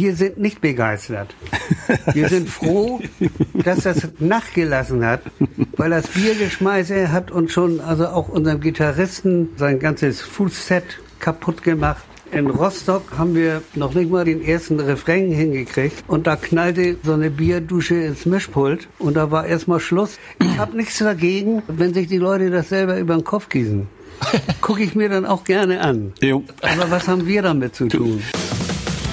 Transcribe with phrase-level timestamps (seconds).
[0.00, 1.34] Wir sind nicht begeistert.
[2.12, 3.00] Wir sind froh,
[3.64, 5.22] dass das nachgelassen hat,
[5.76, 10.84] weil das Biergeschmeiße hat uns schon, also auch unserem Gitarristen, sein ganzes Fußset
[11.18, 12.04] kaputt gemacht.
[12.30, 17.14] In Rostock haben wir noch nicht mal den ersten Refrain hingekriegt und da knallte so
[17.14, 20.20] eine Bierdusche ins Mischpult und da war erstmal Schluss.
[20.40, 23.88] Ich habe nichts dagegen, wenn sich die Leute das selber über den Kopf gießen.
[24.60, 26.12] Gucke ich mir dann auch gerne an.
[26.20, 26.44] Jo.
[26.62, 28.22] Aber was haben wir damit zu tun?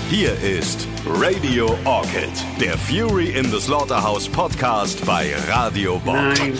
[0.10, 2.30] Hier ist Radio Orchid,
[2.60, 6.16] der Fury in the Slaughterhouse Podcast bei Radio Bob.
[6.16, 6.54] Nein,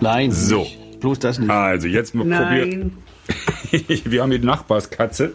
[0.00, 0.32] Nein.
[0.32, 0.60] So.
[0.60, 1.00] nicht.
[1.00, 1.50] Bloß das nicht.
[1.50, 2.68] Also jetzt mal probiert.
[2.68, 2.98] nein.
[4.04, 5.34] Wir haben hier die Nachbarskatze.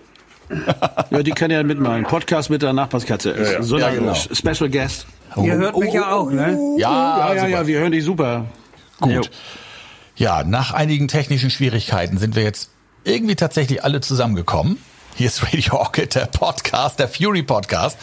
[1.09, 2.03] Ja, die kann ja mitmachen.
[2.03, 3.35] Podcast mit der Nachbarskatze.
[3.37, 3.63] Ja, ja.
[3.63, 4.13] So Ja, genau.
[4.13, 5.05] Special Guest.
[5.35, 6.57] Ihr hört mich ja auch, ne?
[6.77, 8.45] Ja, Ja, ja, ja, wir hören dich super.
[8.99, 9.29] Gut.
[10.15, 12.71] Ja, nach einigen technischen Schwierigkeiten sind wir jetzt
[13.03, 14.77] irgendwie tatsächlich alle zusammengekommen.
[15.17, 17.97] Hier ist Radio Orchid, der Podcast, der Fury Podcast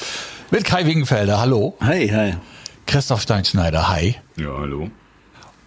[0.51, 1.39] mit Kai Wingenfelder.
[1.39, 1.77] Hallo.
[1.81, 2.35] Hi, hi.
[2.87, 3.89] Christoph Steinschneider.
[3.89, 4.17] Hi.
[4.35, 4.91] Ja, hallo.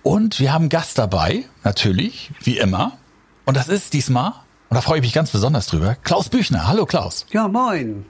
[0.03, 2.97] Und wir haben einen Gast dabei, natürlich, wie immer.
[3.45, 4.33] Und das ist diesmal,
[4.67, 6.67] und da freue ich mich ganz besonders drüber, Klaus Büchner.
[6.67, 7.25] Hallo Klaus.
[7.31, 8.05] Ja, moin.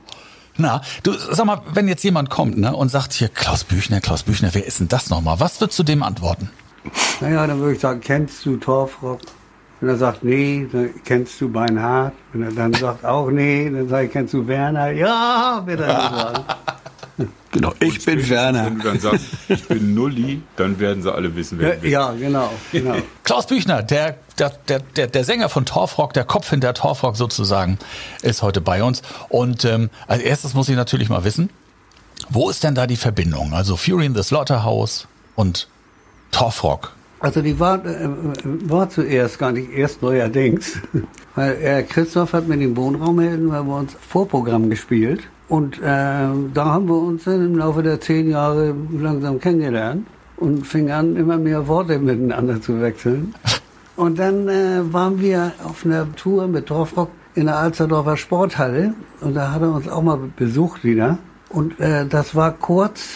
[0.56, 4.23] Na, du sag mal, wenn jetzt jemand kommt ne, und sagt hier, Klaus Büchner, Klaus
[4.23, 5.39] Büchner, wer ist denn das nochmal?
[5.39, 6.50] Was würdest du dem antworten?
[7.22, 9.20] Naja, dann würde ich sagen, kennst du Torfrock?
[9.80, 12.14] Wenn er sagt, nee, dann kennst du Beinhardt.
[12.33, 14.92] Wenn er dann sagt, auch nee, dann sage ich, kennst du Werner?
[14.92, 16.44] Ja, wird er sagen.
[17.52, 18.66] Genau, ich bin Werner.
[18.66, 21.92] Wenn du dann sagst, ich bin Nulli, dann werden sie alle wissen, wer du bist.
[21.92, 22.95] ja, genau, genau.
[23.23, 27.80] Klaus Büchner, der, der, der, der, der Sänger von Torfrock, der Kopf hinter Torfrock sozusagen,
[28.22, 29.02] ist heute bei uns.
[29.30, 31.50] Und ähm, als erstes muss ich natürlich mal wissen,
[32.30, 33.53] wo ist denn da die Verbindung?
[33.53, 35.67] Also Fury in the Slaughterhouse und
[36.31, 36.97] Torfrock.
[37.20, 38.10] Also die war, äh,
[38.44, 40.80] war zuerst gar nicht erst neuerdings,
[41.36, 46.88] weil äh, Christoph hat mit dem Wohnraumhelden bei uns Vorprogramm gespielt und äh, da haben
[46.88, 52.00] wir uns im Laufe der zehn Jahre langsam kennengelernt und fing an, immer mehr Worte
[52.00, 53.34] miteinander zu wechseln.
[53.95, 59.36] Und dann äh, waren wir auf einer Tour mit Dorfrock in der Alsterdorfer Sporthalle und
[59.36, 61.17] da hat er uns auch mal besucht wieder.
[61.50, 63.16] Und äh, das war kurz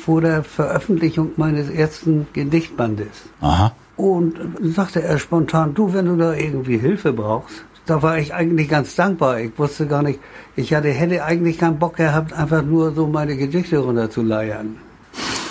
[0.00, 3.08] vor der Veröffentlichung meines ersten Gedichtbandes.
[3.40, 3.72] Aha.
[3.96, 8.68] Und sagte er spontan, du, wenn du da irgendwie Hilfe brauchst, da war ich eigentlich
[8.68, 9.40] ganz dankbar.
[9.40, 10.20] Ich wusste gar nicht,
[10.56, 14.76] ich hatte, hätte eigentlich keinen Bock gehabt, einfach nur so meine Gedichte runterzuleiern.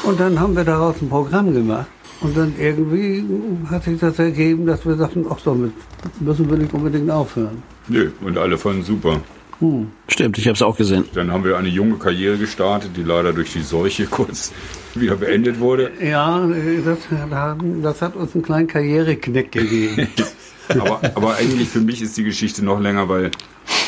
[0.03, 1.87] Und dann haben wir daraus ein Programm gemacht.
[2.21, 3.23] Und dann irgendwie
[3.69, 5.73] hat sich das ergeben, dass wir sagten, ach damit
[6.19, 7.63] müssen wir nicht unbedingt aufhören.
[7.87, 9.21] Nö, und alle fanden super.
[10.07, 11.05] Stimmt, ich habe es auch gesehen.
[11.13, 14.53] Dann haben wir eine junge Karriere gestartet, die leider durch die Seuche kurz
[14.95, 15.91] wieder beendet wurde.
[16.01, 16.47] Ja,
[16.85, 16.97] das,
[17.81, 20.07] das hat uns einen kleinen Karriereknick gegeben.
[20.69, 23.31] Aber, aber eigentlich für mich ist die Geschichte noch länger, weil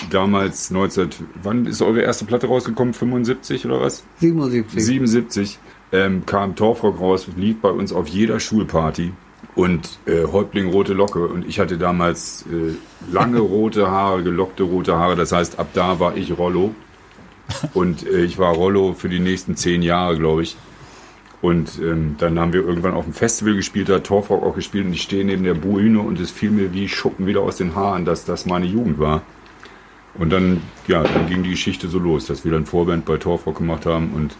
[0.10, 1.10] damals 19,
[1.44, 2.96] wann ist eure erste Platte rausgekommen?
[2.96, 4.04] 75 oder was?
[4.18, 4.84] 77.
[4.84, 5.60] 77
[5.92, 9.12] ähm, kam Torfrock raus, lief bei uns auf jeder Schulparty
[9.56, 12.76] und äh, Häuptling rote Locke und ich hatte damals äh,
[13.12, 16.74] lange rote Haare, gelockte rote Haare, das heißt ab da war ich Rollo
[17.74, 20.58] und äh, ich war Rollo für die nächsten zehn Jahre, glaube ich.
[21.42, 24.86] Und ähm, dann haben wir irgendwann auf dem Festival gespielt, da hat Torfrock auch gespielt
[24.86, 27.76] und ich stehe neben der Bühne und es fiel mir wie Schuppen wieder aus den
[27.76, 29.24] Haaren, dass das meine Jugend war.
[30.14, 33.58] Und dann, ja, dann ging die Geschichte so los, dass wir dann Vorband bei Torfrock
[33.58, 34.36] gemacht haben und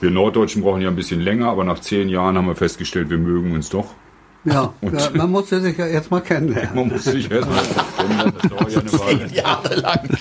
[0.00, 3.18] wir Norddeutschen brauchen ja ein bisschen länger, aber nach zehn Jahren haben wir festgestellt, wir
[3.18, 3.94] mögen uns doch.
[4.44, 6.74] Ja, Und- ja, man musste sich ja erst mal kennenlernen.
[6.74, 7.60] Man muss sich erstmal
[7.96, 9.34] kennenlernen, das dauert ja eine Weile.
[9.34, 10.08] Jahre lang.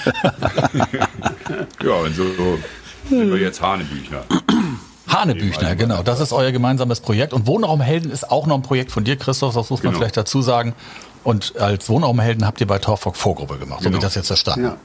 [1.83, 2.23] Ja, und so
[3.09, 4.23] sind wir jetzt Hanebüchner.
[5.07, 6.03] Hanebüchner, genau.
[6.03, 7.33] Das ist euer gemeinsames Projekt.
[7.33, 9.99] Und Wohnraumhelden ist auch noch ein Projekt von dir, Christoph, das muss man Genau.
[9.99, 10.73] vielleicht dazu sagen.
[11.23, 14.01] Und als Wohnraumhelden habt ihr bei Torfrock Vorgruppe gemacht, so wie Genau.
[14.01, 14.63] das jetzt verstanden.
[14.65, 14.77] Ja.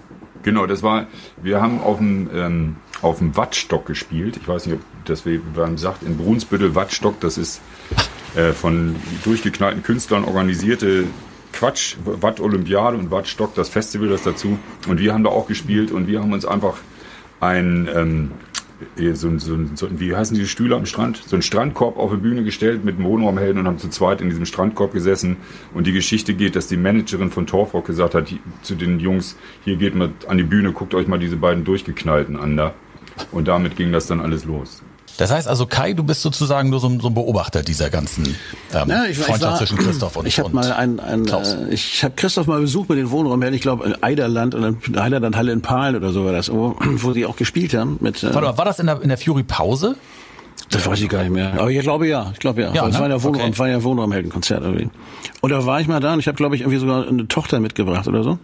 [0.42, 1.06] Genau, das war,
[1.42, 4.36] wir haben auf dem, ähm, auf dem Wattstock gespielt.
[4.40, 7.60] Ich weiß nicht, ob das wir man sagt, in Brunsbüttel Wattstock, das ist
[8.36, 11.04] äh, von durchgeknallten Künstlern organisierte
[11.52, 14.58] Quatsch, Watt Olympiade und Wattstock, das Festival, das dazu.
[14.88, 16.74] Und wir haben da auch gespielt und wir haben uns einfach
[17.40, 18.30] ein, ähm,
[18.98, 21.22] eh, so, so, so, wie heißen diese Stühle am Strand?
[21.26, 24.28] So einen Strandkorb auf die Bühne gestellt mit einem Wohnraumhelden und haben zu zweit in
[24.28, 25.38] diesem Strandkorb gesessen.
[25.72, 29.36] Und die Geschichte geht, dass die Managerin von Torfrock gesagt hat die- zu den Jungs,
[29.64, 32.74] hier geht mal an die Bühne, guckt euch mal diese beiden durchgeknallten an da.
[33.32, 34.82] Und damit ging das dann alles los.
[35.18, 38.36] Das heißt also, Kai, du bist sozusagen nur so ein, so ein Beobachter dieser ganzen
[38.74, 41.72] ähm, Ja, ich, ich Freundschaft war, zwischen Christoph und ich habe mal ein, ein äh,
[41.72, 45.36] ich habe Christoph mal besucht mit den Wohnräumen, ich glaube in Eiderland und dann Eiderland
[45.36, 48.34] Halle in Pahlen oder so war das, wo, wo die auch gespielt haben mit äh,
[48.34, 49.96] Warte mal, war das in der, in der Fury-Pause?
[50.70, 51.52] Das weiß ich gar nicht mehr.
[51.58, 52.72] Aber ich glaube ja, ich glaube ja.
[52.72, 53.00] Ja, es ne?
[53.00, 53.58] war ja Wohnraum, Okay.
[53.58, 54.88] war ja Wohnraumheldenkonzert irgendwie.
[55.40, 57.60] Und da war ich mal da und ich habe glaube ich irgendwie sogar eine Tochter
[57.60, 58.38] mitgebracht oder so.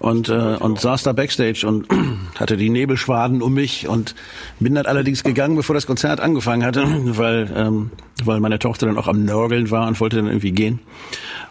[0.00, 1.86] Und, äh, und saß da backstage und
[2.36, 4.14] hatte die Nebelschwaden um mich und
[4.60, 7.90] bin dann allerdings gegangen, bevor das Konzert angefangen hatte, weil, ähm,
[8.24, 10.80] weil meine Tochter dann auch am Nörgeln war und wollte dann irgendwie gehen.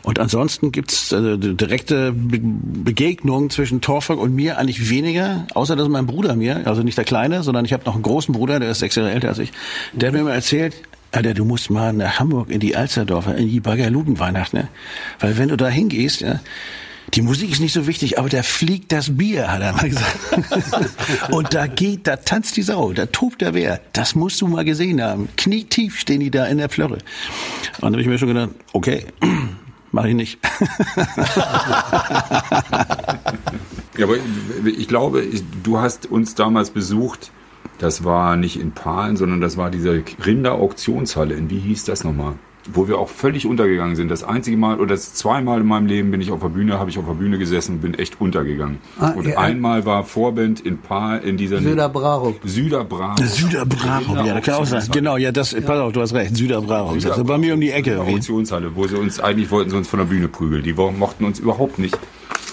[0.04, 5.90] Und ansonsten gibt's äh, direkte Be Begegnungen zwischen Torfolk und mir eigentlich weniger, außer dass
[5.90, 8.72] mein Bruder mir, also nicht der Kleine, sondern ich habe noch einen großen Bruder, der
[8.72, 9.52] ist sechs Jahre älter als ich,
[9.94, 10.76] der hat mir immer erzählt,
[11.12, 14.68] Alter, du musst mal nach Hamburg in die Alsterdorfer, in die Baggerludenweihnacht, ne?
[15.20, 16.40] Weil wenn du da hingehst, ja,
[17.14, 20.18] die Musik ist nicht so wichtig, aber da fliegt das Bier, hat er mal gesagt.
[21.32, 23.80] und da geht, da tanzt die Sau, da tobt der Bär.
[23.94, 25.30] Das musst du mal gesehen haben.
[25.38, 26.94] Knietief stehen die da in der Flöre.
[26.94, 27.02] Und
[27.82, 29.06] dann habe ich mir schon gedacht, okay,
[29.92, 30.40] mache ich nicht.
[33.98, 34.18] ja, aber
[34.66, 35.26] ich glaube,
[35.64, 37.32] du hast uns damals besucht.
[37.80, 41.36] Das war nicht in Palen, sondern das war diese Rinder-Auktionshalle.
[41.36, 42.34] In wie hieß das nochmal?
[42.74, 44.10] Wo wir auch völlig untergegangen sind.
[44.10, 46.90] Das einzige Mal oder das zweimal in meinem Leben bin ich auf der Bühne, habe
[46.90, 48.80] ich auf der Bühne gesessen und bin echt untergegangen.
[49.00, 52.36] Ah, und ja, einmal war Vorband in Paar in dieser Süderbraro.
[52.44, 53.24] Süderbraro.
[53.24, 54.84] Süderbraro, ja, das kann auch sein.
[54.92, 55.62] Genau, ja, das, ja.
[55.62, 56.94] pass auf, du hast recht, Süderbraro.
[56.94, 58.00] Süder das bei mir um die Ecke.
[58.00, 60.64] Auktionshalle, wo sie uns eigentlich wollten sie uns von der Bühne prügeln.
[60.64, 61.98] Die mochten uns überhaupt nicht.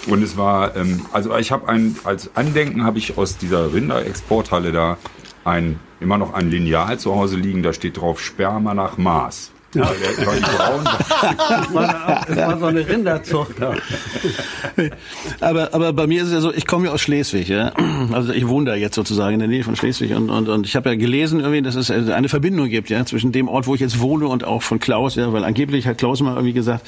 [0.07, 4.71] Und es war, ähm, also ich habe ein, als Andenken habe ich aus dieser Rinderexporthalle
[4.71, 4.97] da
[5.43, 9.51] ein, immer noch ein Lineal zu Hause liegen, da steht drauf Sperma nach Maß.
[9.75, 9.91] Ja.
[10.25, 10.85] Weil die braun
[11.73, 12.25] war.
[12.27, 13.59] Das war so eine Rinderzucht.
[13.59, 13.73] Ja.
[15.41, 17.49] aber, aber bei mir ist es ja so, ich komme ja aus Schleswig.
[17.49, 17.73] Ja?
[18.11, 20.75] Also ich wohne da jetzt sozusagen in der Nähe von Schleswig und, und, und ich
[20.75, 23.81] habe ja gelesen, irgendwie, dass es eine Verbindung gibt ja, zwischen dem Ort, wo ich
[23.81, 25.15] jetzt wohne und auch von Klaus.
[25.15, 25.31] Ja?
[25.33, 26.87] Weil angeblich hat Klaus mal irgendwie gesagt,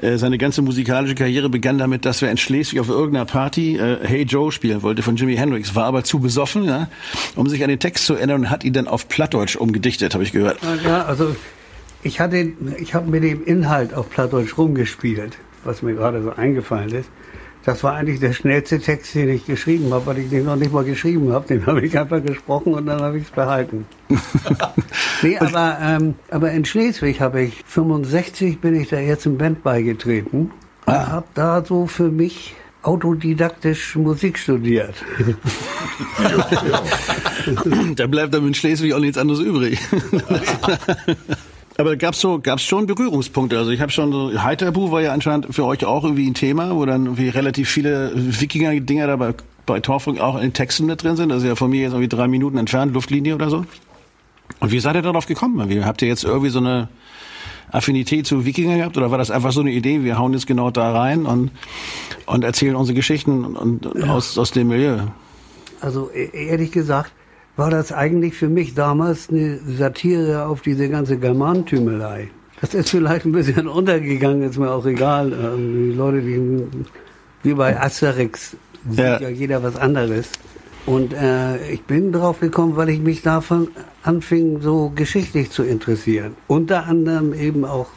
[0.00, 3.98] äh, seine ganze musikalische Karriere begann damit, dass er in Schleswig auf irgendeiner Party äh,
[4.02, 6.88] Hey Joe spielen wollte von Jimi Hendrix, war aber zu besoffen, ja?
[7.36, 10.24] um sich an den Text zu ändern und hat ihn dann auf Plattdeutsch umgedichtet, habe
[10.24, 10.58] ich gehört.
[10.84, 11.34] Ja, also
[12.04, 16.90] ich hatte, ich habe mit dem Inhalt auf Plattdeutsch rumgespielt, was mir gerade so eingefallen
[16.90, 17.08] ist.
[17.64, 20.70] Das war eigentlich der schnellste Text, den ich geschrieben habe, weil ich den noch nicht
[20.70, 21.48] mal geschrieben habe.
[21.48, 23.86] Den habe ich einfach gesprochen und dann habe ich es behalten.
[25.22, 29.62] nee, aber, ähm, aber in Schleswig habe ich 65 bin ich da jetzt im Band
[29.62, 30.50] beigetreten
[30.84, 31.08] und ah.
[31.08, 34.94] habe da so für mich autodidaktisch Musik studiert.
[37.96, 39.78] da bleibt dann in Schleswig auch nichts anderes übrig.
[41.76, 43.58] Aber gab's so, gab's schon Berührungspunkte?
[43.58, 46.74] Also ich habe schon so, Heiterbu war ja anscheinend für euch auch irgendwie ein Thema,
[46.76, 49.34] wo dann irgendwie relativ viele Wikinger-Dinger dabei
[49.66, 51.30] bei Torfunk auch in Texten mit drin sind.
[51.30, 53.64] Ist ja von mir jetzt irgendwie drei Minuten entfernt, Luftlinie oder so.
[54.60, 55.68] Und wie seid ihr darauf gekommen?
[55.68, 56.88] Wie, habt ihr jetzt irgendwie so eine
[57.72, 60.70] Affinität zu Wikinger gehabt oder war das einfach so eine Idee, wir hauen jetzt genau
[60.70, 61.50] da rein und,
[62.26, 64.14] und erzählen unsere Geschichten und, ja.
[64.14, 64.98] aus, aus dem Milieu?
[65.80, 67.10] Also e-, ehrlich gesagt,
[67.56, 72.30] war das eigentlich für mich damals eine Satire auf diese ganze Germanentümelei.
[72.60, 75.32] Das ist vielleicht ein bisschen untergegangen, ist mir auch egal.
[75.32, 76.64] Ähm, die Leute, die
[77.42, 78.56] wie bei Asterix
[78.88, 79.20] sieht ja.
[79.20, 80.30] ja jeder was anderes.
[80.86, 83.68] Und äh, ich bin drauf gekommen, weil ich mich davon
[84.02, 86.36] anfing, so geschichtlich zu interessieren.
[86.46, 87.88] Unter anderem eben auch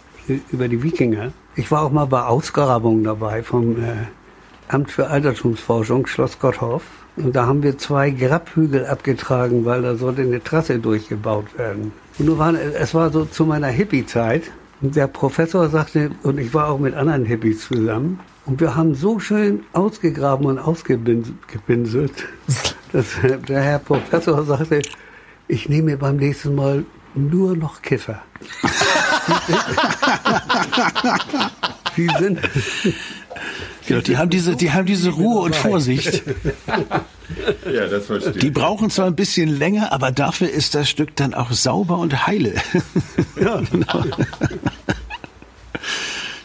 [0.51, 1.31] über die Wikinger.
[1.55, 3.93] Ich war auch mal bei Ausgrabungen dabei vom äh,
[4.67, 6.83] Amt für Altertumsforschung, Schloss Gotthof.
[7.17, 11.91] Und da haben wir zwei Grabhügel abgetragen, weil da sollte eine Trasse durchgebaut werden.
[12.19, 14.43] Und nur war, es war so zu meiner Hippie-Zeit.
[14.81, 18.95] Und der Professor sagte, und ich war auch mit anderen Hippies zusammen, und wir haben
[18.95, 22.13] so schön ausgegraben und ausgepinselt,
[22.93, 23.07] dass
[23.47, 24.81] der Herr Professor sagte,
[25.49, 28.21] ich nehme mir beim nächsten Mal nur noch Kiffer.
[31.97, 32.39] Die sind,
[33.87, 36.23] Genau, die haben diese, die haben diese Ruhe und Vorsicht.
[37.65, 38.39] Ja, das verstehe ich.
[38.39, 42.25] Die brauchen zwar ein bisschen länger, aber dafür ist das Stück dann auch sauber und
[42.25, 42.53] heile.
[43.41, 44.03] Ja, genau.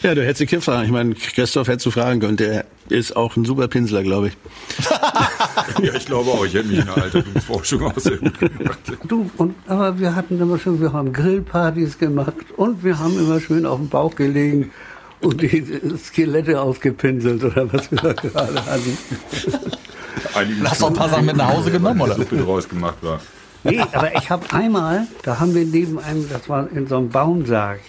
[0.03, 0.83] Ja, du hättest die Kiffer.
[0.83, 2.37] Ich meine, Christoph hättest du fragen können.
[2.37, 4.37] Der ist auch ein super Pinsler, glaube ich.
[5.85, 6.45] ja, ich glaube auch.
[6.45, 8.79] Ich hätte mich in der Altertumsforschung auch sehr gut gemacht.
[9.07, 13.41] Du, und, aber wir hatten immer schon, wir haben Grillpartys gemacht und wir haben immer
[13.41, 14.73] schön auf dem Bauch gelegen
[15.23, 15.65] und die
[16.03, 18.99] Skelette aufgepinselt oder was wir da gerade hatten.
[20.65, 22.15] Hast du ein paar Sachen mit nach Hause genommen, oder?
[22.15, 23.21] Suppe draus gemacht war.
[23.65, 27.11] Nee, aber ich habe einmal, da haben wir neben einem, das war in so einem
[27.11, 27.81] Baumsarg,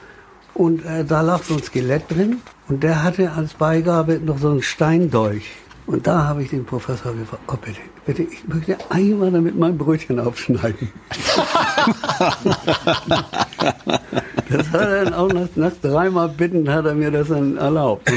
[0.54, 4.50] und äh, da lag so ein Skelett drin und der hatte als Beigabe noch so
[4.50, 5.46] einen Steindolch.
[5.86, 9.78] Und da habe ich den Professor gefragt, oh bitte, bitte, ich möchte einmal damit mein
[9.78, 10.90] Brötchen aufschneiden.
[14.50, 18.12] Das hat er dann auch nach, nach dreimal Bitten hat er mir das dann erlaubt.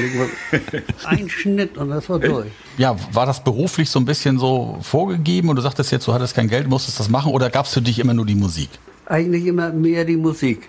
[1.04, 2.50] ein Schnitt und das war durch.
[2.78, 6.34] Ja, war das beruflich so ein bisschen so vorgegeben und du sagtest jetzt, du hattest
[6.34, 8.70] kein Geld, musstest das machen oder gab es für dich immer nur die Musik?
[9.06, 10.68] Eigentlich immer mehr die Musik.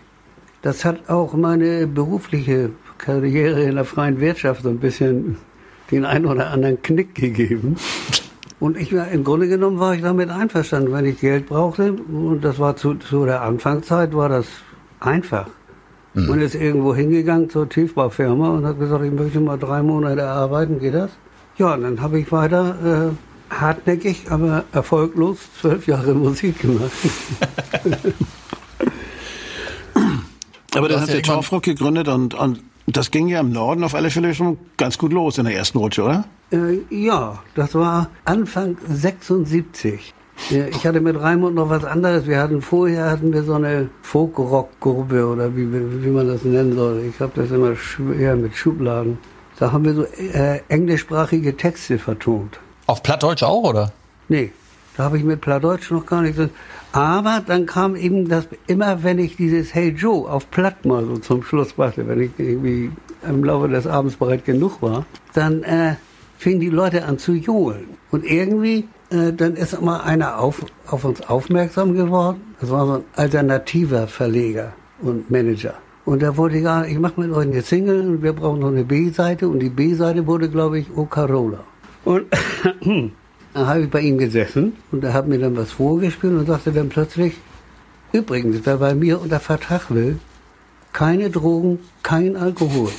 [0.61, 5.37] Das hat auch meine berufliche Karriere in der freien Wirtschaft so ein bisschen
[5.91, 7.77] den einen oder anderen Knick gegeben.
[8.59, 11.93] Und ich war, im Grunde genommen war ich damit einverstanden, wenn ich Geld brauchte.
[11.93, 14.47] Und das war zu, zu der Anfangszeit war das
[14.99, 15.47] einfach.
[16.13, 16.27] Mhm.
[16.27, 20.79] Man ist irgendwo hingegangen zur Tiefbaufirma und hat gesagt, ich möchte mal drei Monate arbeiten,
[20.79, 21.11] geht das?
[21.57, 26.91] Ja, und dann habe ich weiter äh, hartnäckig, aber erfolglos zwölf Jahre Musik gemacht.
[30.75, 34.09] aber dann hat der Torfrock gegründet und, und das ging ja im Norden auf alle
[34.09, 36.25] Fälle schon ganz gut los in der ersten Rutsche, oder?
[36.51, 40.13] Äh, ja, das war Anfang 76.
[40.49, 42.25] Ich hatte mit Raimund noch was anderes.
[42.27, 47.03] Wir hatten vorher hatten wir so eine Folk-Rock-Gruppe oder wie, wie man das nennen soll.
[47.09, 49.17] Ich habe das immer schwer mit Schubladen.
[49.59, 52.59] Da haben wir so äh, englischsprachige Texte vertont.
[52.85, 53.91] Auf Plattdeutsch auch, oder?
[54.29, 54.51] Nee,
[54.95, 56.39] da habe ich mit Plattdeutsch noch gar nichts.
[56.91, 61.17] Aber dann kam eben das, immer wenn ich dieses Hey Joe auf Platt mal so
[61.17, 62.91] zum Schluss brachte, wenn ich irgendwie
[63.27, 65.95] im Laufe des Abends bereit genug war, dann äh,
[66.37, 67.89] fingen die Leute an zu johlen.
[68.11, 72.41] Und irgendwie, äh, dann ist mal einer auf, auf uns aufmerksam geworden.
[72.59, 75.75] Das war so ein alternativer Verleger und Manager.
[76.05, 78.85] Und da ich, ah, ich mache mit euch eine Single und wir brauchen noch eine
[78.85, 79.47] B-Seite.
[79.47, 81.63] Und die B-Seite wurde, glaube ich, O Carola.
[82.05, 82.25] Und
[82.85, 83.11] dann
[83.67, 86.87] habe ich bei ihm gesessen und er hat mir dann was vorgespielt und sagte dann
[86.87, 87.33] plötzlich,
[88.13, 90.17] übrigens, wer bei mir unter Vertrag will,
[90.93, 92.89] keine Drogen, kein Alkohol.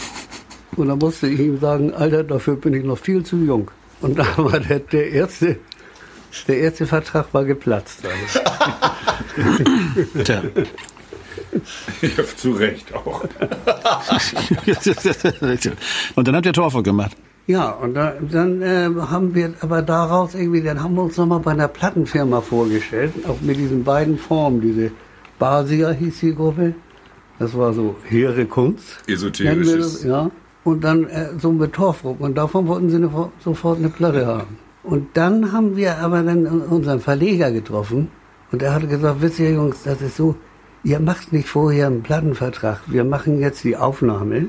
[0.77, 3.71] Und dann musste ich ihm sagen, Alter, dafür bin ich noch viel zu jung.
[4.01, 5.57] Und da war der, der erste,
[6.47, 8.03] der erste Vertrag war geplatzt.
[8.05, 8.41] Also.
[10.25, 10.43] Tja.
[12.03, 13.23] Ja, zu Recht auch.
[16.15, 17.17] und dann habt ihr Torfer gemacht.
[17.47, 21.41] Ja, und da, dann äh, haben wir aber daraus irgendwie, dann haben wir uns nochmal
[21.41, 24.91] bei einer Plattenfirma vorgestellt, auch mit diesen beiden Formen, diese
[25.39, 26.75] Basia hieß die Gruppe,
[27.39, 28.99] das war so hehre Kunst.
[29.07, 30.05] Esoterisches.
[30.05, 30.31] ja.
[30.65, 34.59] Und dann äh, so ein Torfruck und davon wollten sie eine, sofort eine Platte haben.
[34.89, 38.09] Und dann haben wir aber dann unseren Verleger getroffen
[38.51, 40.35] und er hatte gesagt, wisst ihr Jungs, das ist so,
[40.83, 44.49] ihr macht nicht vorher einen Plattenvertrag, wir machen jetzt die Aufnahme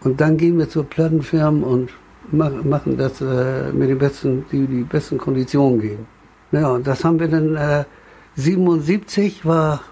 [0.00, 1.90] und dann gehen wir zur Plattenfirma und
[2.32, 6.06] machen das äh, mit den besten, die die besten Konditionen geben.
[6.50, 7.84] Ja, und das haben wir dann, äh,
[8.34, 9.82] 77 war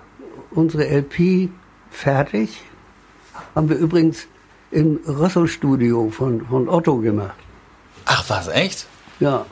[0.50, 1.49] unsere LP
[1.90, 2.61] fertig.
[3.55, 4.26] Haben wir übrigens
[4.73, 7.38] im Rössel-Studio von, von Otto gemacht.
[8.05, 8.88] Ach was, echt?
[9.21, 9.47] Ja,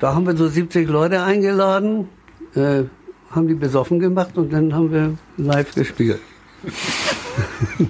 [0.00, 2.08] da haben wir so 70 Leute eingeladen,
[2.54, 2.82] äh,
[3.30, 6.20] haben die besoffen gemacht und dann haben wir live gespielt.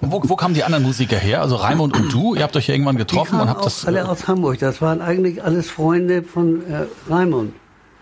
[0.00, 1.40] wo, wo kamen die anderen Musiker her?
[1.42, 3.86] Also Raimund und du, ihr habt euch irgendwann getroffen und habt das.
[3.86, 4.58] Alle aus Hamburg.
[4.58, 7.54] Das waren eigentlich alles Freunde von äh, Raimund.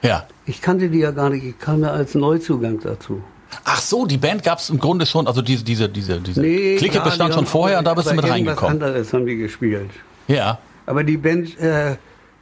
[0.02, 0.26] Ja.
[0.46, 1.44] Ich kannte die ja gar nicht.
[1.44, 3.22] Ich kam ja als Neuzugang dazu.
[3.64, 6.76] Ach so, die Band gab es im Grunde schon, also diese, diese, diese, diese nee,
[6.76, 8.82] Clique bestand schon vorher und da bist du mit reingekommen.
[8.82, 9.90] Anderes haben die gespielt.
[10.26, 10.58] Ja.
[10.86, 11.96] Aber die Band, äh,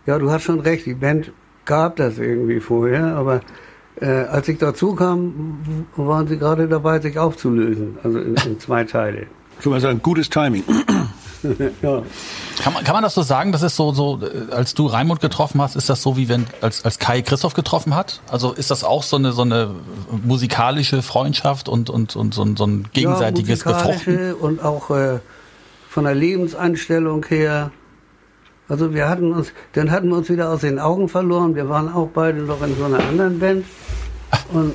[0.06, 1.32] ja, du hast schon recht, die Band
[1.64, 3.40] gab das irgendwie vorher, aber
[4.00, 8.84] äh, als ich dazu kam, waren sie gerade dabei, sich aufzulösen, also in, in zwei
[8.84, 9.26] Teile.
[9.58, 10.62] Ich würde mal sagen, gutes Timing.
[11.82, 12.02] ja.
[12.62, 15.20] Kann man, kann man das so sagen, das ist so, so, äh, als du Raimund
[15.20, 18.20] getroffen hast, ist das so wie wenn, als, als Kai Christoph getroffen hat?
[18.30, 19.70] Also ist das auch so eine, so eine
[20.24, 24.34] musikalische Freundschaft und, und, und so ein, so ein gegenseitiges ja, Befruchten?
[24.34, 25.20] Und auch äh,
[25.88, 27.70] von der Lebenseinstellung her.
[28.68, 31.54] Also wir hatten uns, dann hatten wir uns wieder aus den Augen verloren.
[31.54, 33.64] Wir waren auch beide noch in so einer anderen Band.
[34.52, 34.74] Und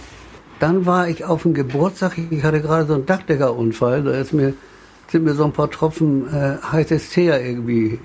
[0.60, 4.53] dann war ich auf dem Geburtstag, ich hatte gerade so einen Dachdeckerunfall, da ist mir,
[5.07, 8.00] sind mir so ein paar Tropfen äh, heißes Teer irgendwie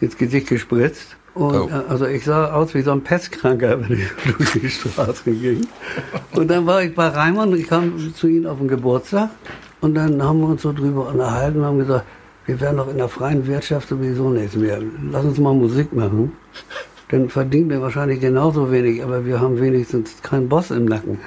[0.00, 1.16] ins Gesicht gespritzt.
[1.34, 1.68] Und oh.
[1.68, 5.66] äh, also ich sah aus wie so ein Pestkranker, wenn ich durch die Straße ging.
[6.32, 9.30] Und dann war ich bei Raimund und ich kam zu ihm auf den Geburtstag.
[9.82, 12.06] Und dann haben wir uns so drüber unterhalten und haben gesagt,
[12.46, 14.80] wir werden doch in der freien Wirtschaft sowieso nichts mehr.
[15.10, 16.32] Lass uns mal Musik machen
[17.08, 21.18] dann verdienen wir wahrscheinlich genauso wenig, aber wir haben wenigstens keinen Boss im Nacken.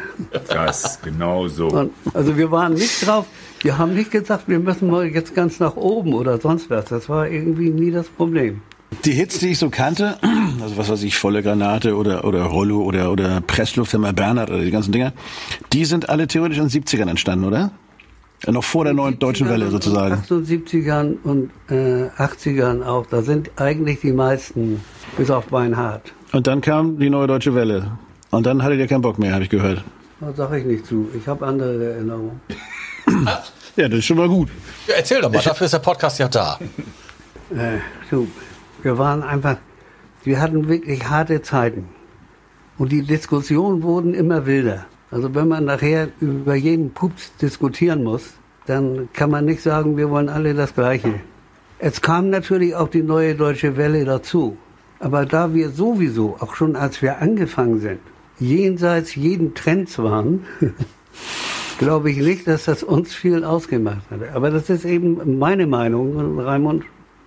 [0.49, 1.67] Das, genau so.
[1.67, 3.25] Und also wir waren nicht drauf,
[3.61, 6.85] wir haben nicht gesagt, wir müssen mal jetzt ganz nach oben oder sonst was.
[6.85, 8.61] Das war irgendwie nie das Problem.
[9.05, 10.17] Die Hits, die ich so kannte,
[10.61, 14.71] also was weiß ich, Volle Granate oder, oder Rollo oder, oder Presslufthammer Bernhard oder die
[14.71, 15.13] ganzen Dinger,
[15.71, 17.71] die sind alle theoretisch in den 70ern entstanden, oder?
[18.47, 20.15] Noch vor der neuen deutschen Welle sozusagen.
[20.15, 23.05] 78ern und äh, 80ern auch.
[23.05, 24.81] Da sind eigentlich die meisten,
[25.17, 26.13] bis auf Beinhardt.
[26.31, 27.91] Und dann kam die neue deutsche Welle.
[28.31, 29.83] Und dann hattet ihr keinen Bock mehr, habe ich gehört.
[30.21, 31.09] Das sage ich nicht zu.
[31.17, 32.39] Ich habe andere Erinnerungen.
[33.75, 34.49] ja, das ist schon mal gut.
[34.87, 36.59] Ja, erzähl doch mal, dafür ist der Podcast ja da.
[37.51, 37.79] Äh,
[38.11, 38.27] du,
[38.83, 39.57] wir waren einfach,
[40.23, 41.89] wir hatten wirklich harte Zeiten.
[42.77, 44.85] Und die Diskussionen wurden immer wilder.
[45.11, 48.33] Also wenn man nachher über jeden Pups diskutieren muss,
[48.65, 51.15] dann kann man nicht sagen, wir wollen alle das Gleiche.
[51.79, 54.57] Es kam natürlich auch die neue deutsche Welle dazu.
[54.99, 57.99] Aber da wir sowieso, auch schon als wir angefangen sind,
[58.37, 60.45] jenseits jeden Trends waren,
[61.79, 64.19] glaube ich nicht, dass das uns viel ausgemacht hat.
[64.35, 66.83] Aber das ist eben meine Meinung und Raimund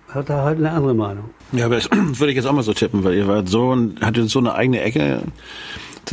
[0.07, 1.25] hat da halt eine andere Meinung.
[1.51, 3.99] Ja, aber das würde ich jetzt auch mal so tippen, weil ihr wart so und
[4.01, 5.23] hattet so eine eigene Ecke.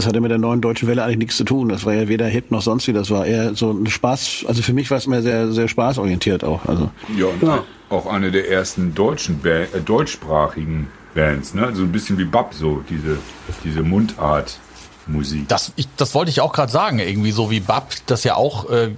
[0.00, 1.69] Das hatte mit der neuen deutschen Welle eigentlich nichts zu tun.
[1.69, 2.95] Das war ja weder Hip noch sonst wie.
[2.95, 4.47] Das war eher so ein Spaß.
[4.49, 6.64] Also für mich war es immer sehr, sehr spaßorientiert auch.
[6.64, 7.64] Also Ja, und Ja.
[7.90, 11.71] auch eine der ersten deutschen, Ba- äh, deutschsprachigen Bands, ne?
[11.75, 13.19] So ein bisschen wie Bab, so diese,
[13.62, 14.59] diese Mundart
[15.07, 15.49] Musik.
[15.49, 18.71] Das, ich, das wollte ich auch gerade sagen, irgendwie so wie Bab das ja auch
[18.71, 18.90] äh,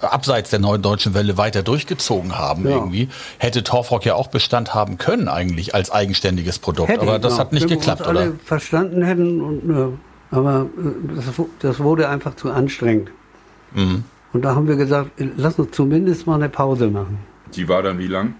[0.00, 2.72] abseits der neuen deutschen Welle weiter durchgezogen haben Ja.
[2.76, 6.98] irgendwie, hätte Torfrock ja auch Bestand haben können eigentlich als eigenständiges Produkt.
[6.98, 7.38] aber das ja.
[7.38, 8.38] hat nicht Wenn wir geklappt, uns alle oder?
[8.44, 9.96] verstanden hätten, und, äh,
[10.30, 11.24] aber äh, das,
[11.60, 13.10] das wurde einfach zu anstrengend.
[13.74, 14.04] Mhm.
[14.32, 17.18] Und da haben wir gesagt, äh, lass uns zumindest mal eine Pause machen.
[17.54, 18.34] Die war dann wie lang?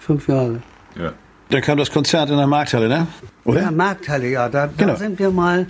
[0.00, 0.60] Fünf Jahre.
[0.98, 1.12] Ja.
[1.50, 3.06] da kam das Konzert in der Markthalle, ne?
[3.44, 3.62] Oder?
[3.62, 4.48] Ja, Markthalle, ja.
[4.48, 4.96] Da, da Genau.
[4.96, 5.66] sind wir mal,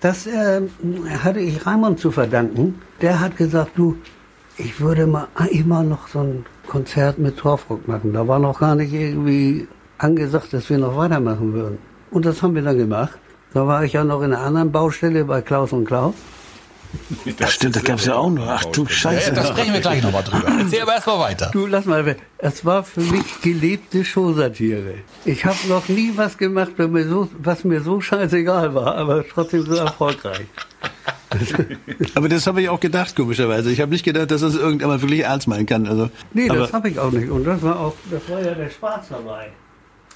[0.00, 0.62] das äh,
[1.22, 2.80] hatte ich Raimund zu verdanken.
[3.00, 3.96] Der hat gesagt, du,
[4.56, 8.12] ich würde mal immer noch so ein Konzert mit Torfrock machen.
[8.12, 9.66] Da war noch gar nicht irgendwie
[9.98, 11.78] angesagt, dass wir noch weitermachen würden.
[12.10, 13.18] Und das haben wir dann gemacht.
[13.52, 16.14] Da war ich ja noch in einer anderen Baustelle bei Klaus und Klaus.
[17.38, 18.46] Das stimmt, das gab's ja auch noch.
[18.48, 19.32] Ach du Ja, Scheiße.
[19.32, 20.48] da sprechen wir gleich nochmal drüber.
[20.58, 21.50] Erzähl aber erstmal weiter.
[21.52, 24.94] Du, lass mal, es war für mich gelebte Showsatire.
[25.24, 29.24] Ich habe noch nie was gemacht, was mir, so, was mir so scheißegal war, aber
[29.26, 30.46] trotzdem so erfolgreich.
[32.16, 33.70] Aber das habe ich auch gedacht, komischerweise.
[33.70, 35.86] Ich habe nicht gedacht, dass das irgendjemand wirklich ernst meinen kann.
[35.86, 37.30] Also, Nee, das habe ich auch nicht.
[37.30, 39.50] Und das war auch, das war ja der Spaß dabei.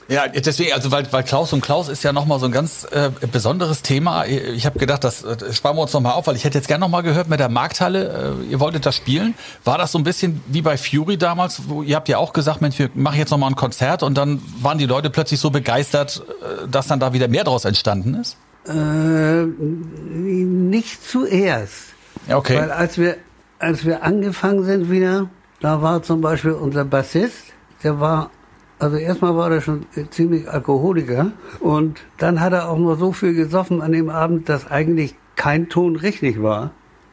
[0.08, 3.10] Ja, deswegen, also weil, weil Klaus und Klaus ist ja nochmal so ein ganz äh,
[3.32, 4.26] besonderes Thema.
[4.26, 6.80] Ich habe gedacht, das, äh, sparen wir uns nochmal auf, weil ich hätte jetzt gerne
[6.80, 9.34] nochmal gehört mit der Markthalle, äh, ihr wolltet das spielen.
[9.64, 12.60] War das so ein bisschen wie bei Fury damals, wo ihr habt ja auch gesagt,
[12.60, 16.22] Mensch, wir machen jetzt nochmal ein Konzert und dann waren die Leute plötzlich so begeistert,
[16.42, 18.36] äh, dass dann da wieder mehr draus entstanden ist?
[18.66, 21.94] Äh, nicht zuerst.
[22.28, 22.58] Ja, okay.
[22.58, 23.16] Weil als wir,
[23.58, 25.28] als wir angefangen sind wieder,
[25.60, 28.30] da war zum Beispiel unser Bassist, der war,
[28.78, 33.34] also erstmal war er schon ziemlich Alkoholiker und dann hat er auch nur so viel
[33.34, 36.70] gesoffen an dem Abend, dass eigentlich kein Ton richtig war.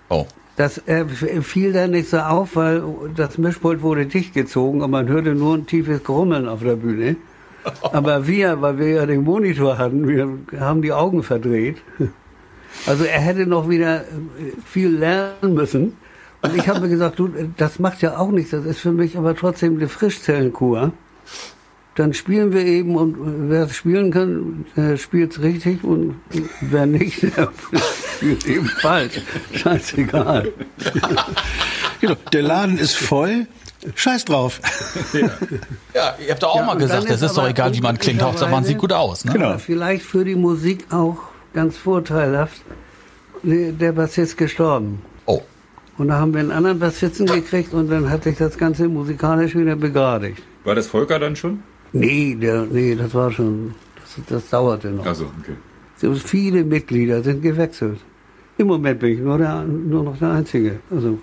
[0.10, 0.26] Oh.
[0.58, 2.84] Das äh, fiel dann nicht so auf, weil
[3.15, 7.15] das Mischpult wurde dicht gezogen und man hörte nur ein tiefes Grummeln auf der Bühne.
[7.93, 11.78] Aber wir, weil wir ja den Monitor hatten, wir haben die Augen verdreht.
[12.86, 14.06] Also er hätte noch wieder äh,
[14.65, 15.97] viel lernen müssen.
[16.41, 19.17] Und ich habe mir gesagt, du, das macht ja auch nichts, das ist für mich
[19.17, 20.91] aber trotzdem eine Frischzellenkur.
[21.95, 26.15] Dann spielen wir eben und wer es spielen kann, der spielt es richtig und
[26.62, 27.51] wer nicht, der
[28.15, 29.21] spielt eben falsch.
[29.53, 30.53] Scheißegal.
[31.99, 33.47] genau, der Laden ist voll.
[33.95, 34.62] Scheiß drauf.
[35.93, 37.97] Ja, ihr habt doch auch Ja, mal gesagt, das ist ist doch egal, wie man
[37.97, 39.25] klingt, Hauptsache man sieht gut aus.
[39.25, 39.34] Ne?
[39.34, 39.57] Genau.
[39.57, 41.17] Vielleicht für die Musik auch
[41.53, 42.62] ganz vorteilhaft.
[43.43, 45.01] Der der Bassist gestorben.
[45.25, 45.41] Oh.
[45.97, 49.55] Und da haben wir einen anderen Bassisten gekriegt und dann hat sich das Ganze musikalisch
[49.55, 50.43] wieder begradigt.
[50.63, 51.63] War das Volker dann schon?
[51.93, 55.06] Nee, der, nee, das war schon, das, das dauerte noch.
[55.06, 55.56] Also, okay.
[55.97, 58.00] So viele Mitglieder sind gewechselt.
[58.58, 60.80] Im Moment bin ich nur, der, nur noch der Einzige.
[60.89, 61.19] Also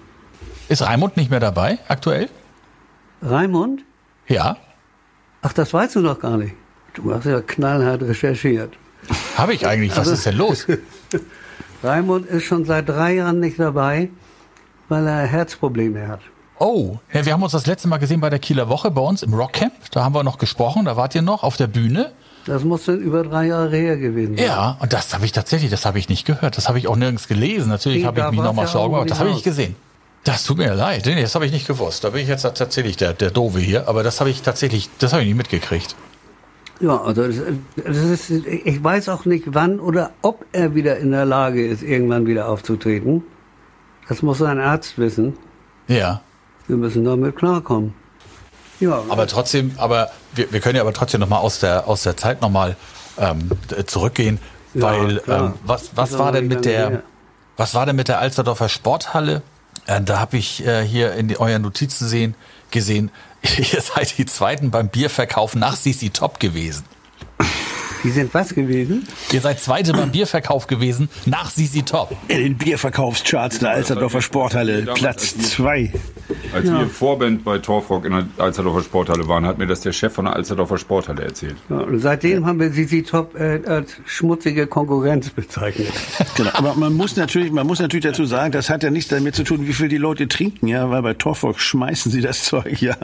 [0.68, 2.28] Ist Raimund nicht mehr dabei, aktuell?
[3.22, 3.84] Raimund?
[4.26, 4.56] Ja.
[5.42, 6.54] Ach, das weißt du noch gar nicht.
[6.94, 8.76] Du hast ja knallhart recherchiert.
[9.36, 9.96] Habe ich eigentlich.
[9.96, 10.66] Was ist denn los?
[11.82, 14.10] Raimund ist schon seit drei Jahren nicht dabei,
[14.88, 16.20] weil er Herzprobleme hat.
[16.60, 19.22] Oh, ja, wir haben uns das letzte Mal gesehen bei der Kieler Woche bei uns
[19.22, 19.72] im Rockcamp.
[19.92, 22.12] Da haben wir noch gesprochen, da wart ihr noch auf der Bühne.
[22.46, 24.46] Das muss dann über drei Jahre her gewesen sein.
[24.46, 26.56] Ja, und das habe ich tatsächlich, das habe ich nicht gehört.
[26.56, 27.68] Das habe ich auch nirgends gelesen.
[27.68, 29.10] Natürlich habe ich mich nochmal ja schlau gemacht.
[29.10, 29.76] Das habe ich nicht gesehen.
[30.24, 32.04] Das tut mir leid, nee, das habe ich nicht gewusst.
[32.04, 35.12] Da bin ich jetzt tatsächlich der, der Doofe hier, aber das habe ich tatsächlich, das
[35.12, 35.94] habe ich nicht mitgekriegt.
[36.80, 37.36] Ja, also das,
[37.76, 41.82] das ist, ich weiß auch nicht, wann oder ob er wieder in der Lage ist,
[41.82, 43.22] irgendwann wieder aufzutreten.
[44.08, 45.34] Das muss ein Arzt wissen.
[45.86, 46.20] Ja.
[46.68, 47.94] Wir müssen damit klarkommen.
[48.80, 52.16] Ja, Aber trotzdem, aber wir, wir können ja aber trotzdem nochmal aus der, aus der
[52.16, 52.76] Zeit nochmal
[53.18, 53.50] ähm,
[53.86, 54.38] zurückgehen,
[54.74, 57.02] Ja, weil ähm, was, was war denn mit der her.
[57.56, 59.42] was war denn mit der Alsterdorfer Sporthalle?
[59.86, 62.36] Äh, da habe ich äh, hier in die, euren Notizen sehen,
[62.70, 63.10] gesehen,
[63.42, 66.84] ihr seid die Zweiten beim Bierverkauf nach Sisi Top gewesen.
[68.04, 69.06] Die sind was gewesen?
[69.32, 72.14] Ihr seid Zweite beim Bierverkauf gewesen nach Sisi Top.
[72.28, 75.92] In den Bierverkaufscharts der Alsterdorfer Sporthalle, Platz als wir- zwei.
[76.52, 76.78] Als Ja.
[76.80, 80.26] wir Vorband bei Torfrock in der Alsterdorfer Sporthalle waren, hat mir das der Chef von
[80.26, 81.56] der Alsterdorfer Sporthalle erzählt.
[81.70, 85.88] Ja, und seitdem haben wir Sisi Top äh, als schmutzige Konkurrenz bezeichnet.
[86.36, 86.50] Genau.
[86.52, 89.42] Aber man muss natürlich, man muss natürlich dazu sagen, das hat ja nichts damit zu
[89.42, 92.94] tun, wie viel die Leute trinken, ja, weil bei Torfolk schmeißen sie das Zeug, ja.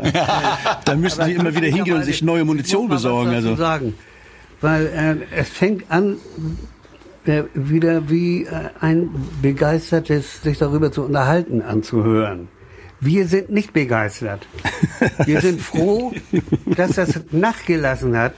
[0.85, 3.57] Da müssen sie immer wieder hingehen und sich neue Munition besorgen, also.
[3.57, 3.94] sagen,
[4.64, 6.16] weil äh, es fängt an
[7.27, 9.11] äh, wieder wie äh, ein
[9.42, 12.48] begeistertes sich darüber zu unterhalten anzuhören.
[12.98, 14.48] Wir sind nicht begeistert.
[15.27, 16.12] Wir sind froh,
[16.64, 18.33] dass das nachgelassen hat,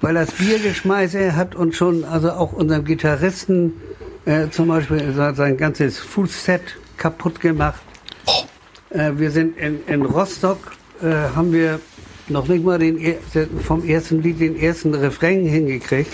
[0.00, 3.74] weil das Biergeschmeiße hat uns schon, also auch unserem Gitarristen
[4.24, 6.62] äh, zum Beispiel sein, sein ganzes Fußset
[6.96, 7.82] kaputt gemacht.
[8.88, 11.80] Äh, wir sind in, in Rostock, äh, haben wir
[12.28, 12.98] noch nicht mal den,
[13.62, 16.10] vom ersten Lied den ersten Refrain hingekriegt.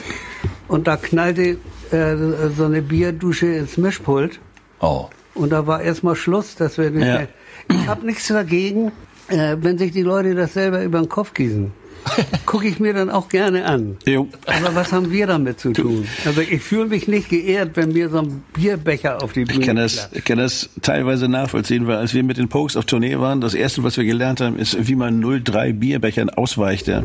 [0.69, 1.57] Und da knallte
[1.91, 2.17] äh,
[2.57, 4.41] so eine Bierdusche ins Mischpult.
[4.81, 5.07] Oh.
[5.35, 7.15] Und da war erstmal Schluss, dass wir nicht Ja.
[7.19, 7.29] mehr.
[7.71, 8.93] Ich habe nichts dagegen,
[9.29, 11.71] äh, wenn sich die Leute das selber über den Kopf gießen.
[12.47, 13.97] Gucke ich mir dann auch gerne an.
[14.07, 14.29] Jo.
[14.47, 16.07] Aber was haben wir damit zu tun?
[16.25, 19.67] Also ich fühle mich nicht geehrt, wenn mir so ein Bierbecher auf die Bühne Ich
[19.67, 23.19] kann das, ich kann das teilweise nachvollziehen, weil als wir mit den Pokes auf Tournee
[23.19, 26.89] waren, das erste, was wir gelernt haben, ist, wie man 03 Bierbechern ausweicht.
[26.89, 27.03] Ja.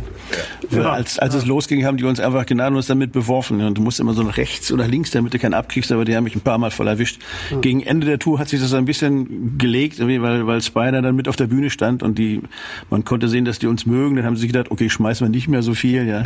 [0.72, 0.92] Ja.
[0.92, 3.62] Als, als es losging, haben die uns einfach gnadenlos damit beworfen.
[3.62, 6.16] Und du musst immer so nach rechts oder links, damit du keinen abkriegst, aber die
[6.16, 7.22] haben mich ein paar Mal voll erwischt.
[7.62, 11.28] Gegen Ende der Tour hat sich das ein bisschen gelegt, weil, weil Spider dann mit
[11.28, 12.42] auf der Bühne stand und die,
[12.90, 14.16] man konnte sehen, dass die uns mögen.
[14.16, 16.24] Dann haben sie sich gedacht, okay, schmeißen wir nicht mehr so viel, ja.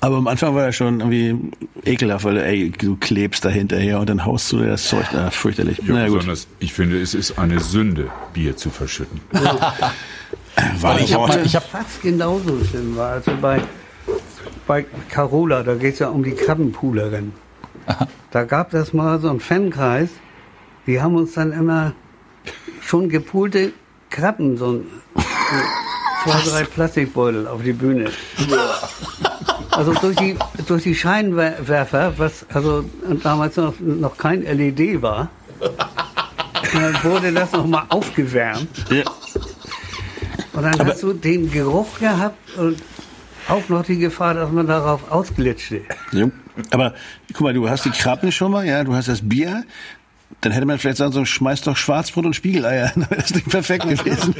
[0.00, 1.36] Aber am Anfang war das schon irgendwie
[1.84, 5.30] ekelhaft, weil ey, du klebst da hinterher und dann haust du dir das Zeug da
[5.30, 5.78] fürchterlich.
[5.78, 6.18] Ja, Na gut.
[6.18, 9.20] besonders, ich finde, es ist eine Sünde, Bier zu verschütten.
[10.80, 13.12] War ich hab mal- ich hab- fast genauso schlimm war.
[13.12, 13.60] Also bei,
[14.66, 17.32] bei Carola, da geht es ja um die Krabbenpoolerin.
[18.30, 20.10] Da gab es mal so einen Fankreis,
[20.86, 21.92] die haben uns dann immer
[22.82, 23.72] schon gepoolte
[24.10, 24.86] Krabben, so ein,
[26.24, 28.10] zwei, drei Plastikbeutel auf die Bühne.
[29.70, 32.84] Also durch die, durch die Scheinwerfer, was also
[33.22, 35.30] damals noch, noch kein LED war,
[35.60, 38.68] äh, wurde das nochmal aufgewärmt.
[38.90, 39.04] Ja.
[40.52, 42.78] Und dann hast du den Geruch gehabt und
[43.48, 45.82] auch noch die Gefahr, dass man darauf ausglitschte.
[46.12, 46.30] Jo.
[46.70, 46.94] Aber
[47.32, 49.64] guck mal, du hast die Krabben schon mal, ja, du hast das Bier.
[50.40, 52.92] Dann hätte man vielleicht sagen sollen, schmeiß doch Schwarzbrot und Spiegeleier.
[52.94, 54.34] Dann wäre das Ding perfekt gewesen.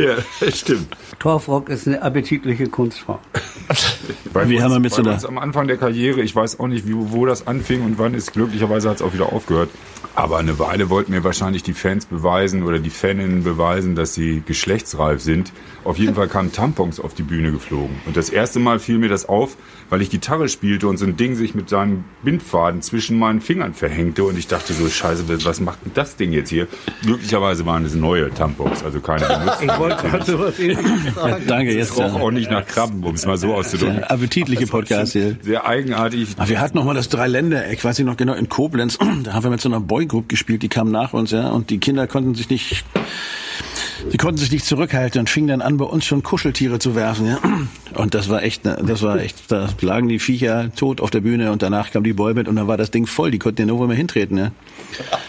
[0.00, 0.96] Ja, stimmt.
[1.18, 3.18] Torfrock ist eine appetitliche Kunstform.
[4.32, 6.34] Bei Wie uns, haben wir mit bei so einer- uns am Anfang der Karriere, ich
[6.34, 9.32] weiß auch nicht, wie, wo das anfing und wann ist, glücklicherweise hat es auch wieder
[9.32, 9.70] aufgehört.
[10.14, 14.42] Aber eine Weile wollten mir wahrscheinlich die Fans beweisen oder die Faninnen beweisen, dass sie
[14.44, 15.52] geschlechtsreif sind.
[15.84, 18.00] Auf jeden Fall kamen Tampons auf die Bühne geflogen.
[18.06, 19.56] Und das erste Mal fiel mir das auf,
[19.88, 23.72] weil ich Gitarre spielte und so ein Ding sich mit seinem Bindfaden zwischen meinen Fingern
[23.72, 24.24] verhängte.
[24.24, 26.66] Und ich dachte so, scheiße, was macht denn das Ding jetzt hier?
[27.02, 29.68] Glücklicherweise waren es neue Tampons, also keine benutzten.
[29.90, 31.42] Wollte gerade sowas ähnliches sagen.
[31.46, 33.96] Danke, jetzt roch äh, auch nicht nach Krabben, um es mal so auszudrücken.
[33.96, 35.36] der appetitliche Podcast hier.
[35.42, 36.28] Sehr eigenartig.
[36.36, 38.98] Aber wir hatten noch mal das Dreiländereck, weiß ich noch genau, in Koblenz.
[39.22, 41.78] Da haben wir mit so einer Boygroup gespielt, die kam nach uns, ja, und die
[41.78, 42.84] Kinder konnten sich nicht,
[44.08, 47.26] sie konnten sich nicht zurückhalten und fingen dann an, bei uns schon Kuscheltiere zu werfen,
[47.26, 47.38] ja.
[47.94, 51.20] Und das war echt, ne, das war echt, da lagen die Viecher tot auf der
[51.20, 53.66] Bühne und danach kam die Boyband und dann war das Ding voll, die konnten ja
[53.66, 54.52] nirgendwo mehr hintreten, ja.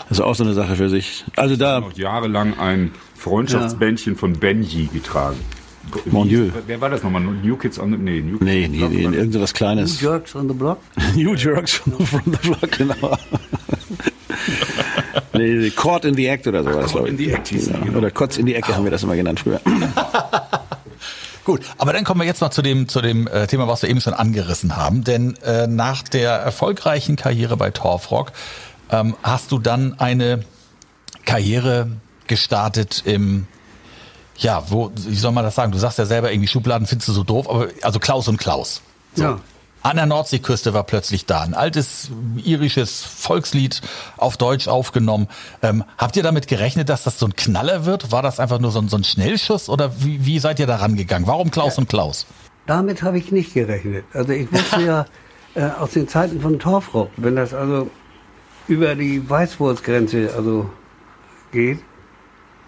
[0.10, 1.26] Das ist auch so eine Sache für sich.
[1.36, 5.38] Also da, noch jahrelang ein Freundschaftsbändchen von Benji getragen.
[6.06, 6.50] Mon Dieu.
[6.68, 7.22] Wer war das nochmal?
[7.22, 7.98] New Kids on the...
[7.98, 10.02] Nee, New Kids nee, on the nee, Block nee, war irgendwas Kleines.
[10.02, 10.80] Jerks on the Block.
[11.16, 11.94] New Jerks from
[12.26, 12.96] the Block, genau.
[15.34, 17.12] nee, Caught in the Act oder sowas, glaube ich.
[17.14, 17.98] in the Act hieß die, genau.
[17.98, 19.62] Oder Kotz in die Ecke haben wir das immer genannt früher.
[21.44, 23.90] Gut, aber dann kommen wir jetzt mal zu dem, zu dem äh, Thema, was wir
[23.90, 25.04] eben schon angerissen haben.
[25.04, 28.32] Denn äh, nach der erfolgreichen Karriere bei Torfrock
[28.92, 30.44] ähm, hast du dann eine
[31.26, 31.88] Karriere
[32.28, 33.48] gestartet im,
[34.38, 35.72] ja, wo, wie soll man das sagen?
[35.72, 38.82] Du sagst ja selber irgendwie Schubladen findest du so doof, aber also Klaus und Klaus.
[39.16, 39.40] Ja.
[39.84, 41.42] An der Nordseeküste war plötzlich da.
[41.42, 42.12] Ein altes
[42.44, 43.82] irisches Volkslied
[44.18, 45.28] auf Deutsch aufgenommen.
[45.64, 48.12] Ähm, habt ihr damit gerechnet, dass das so ein Knaller wird?
[48.12, 50.76] War das einfach nur so ein, so ein Schnellschuss oder wie, wie seid ihr da
[50.76, 51.28] rangegangen?
[51.28, 52.28] Warum Klaus und Klaus?
[52.68, 54.06] Damit habe ich nicht gerechnet.
[54.14, 55.06] Also ich wusste ja
[55.56, 57.90] äh, aus den Zeiten von Torfrock, wenn das also
[58.68, 60.70] über die Weißwurzgrenze also
[61.52, 61.80] geht,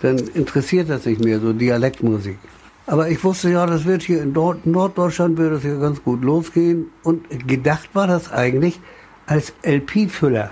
[0.01, 2.37] dann interessiert das nicht mehr, so Dialektmusik.
[2.85, 6.21] Aber ich wusste ja, das wird hier in Nord Norddeutschland wird das hier ganz gut
[6.23, 6.87] losgehen.
[7.03, 8.79] Und gedacht war das eigentlich
[9.25, 10.51] als LP-Füller.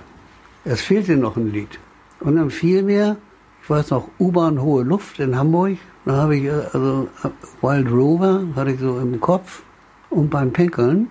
[0.64, 1.80] Es fehlte noch ein Lied.
[2.22, 3.18] Und dann fiel mir,
[3.64, 5.78] ich weiß noch, U-Bahn Hohe Luft in Hamburg.
[6.06, 7.30] Da habe ich äh, also äh,
[7.62, 9.64] Wild Rover hatte ich so im Kopf.
[10.10, 11.08] Und beim Pinkeln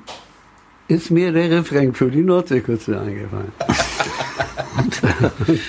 [0.88, 3.52] ist mir der Refrain für die Nordseeküste eingefallen.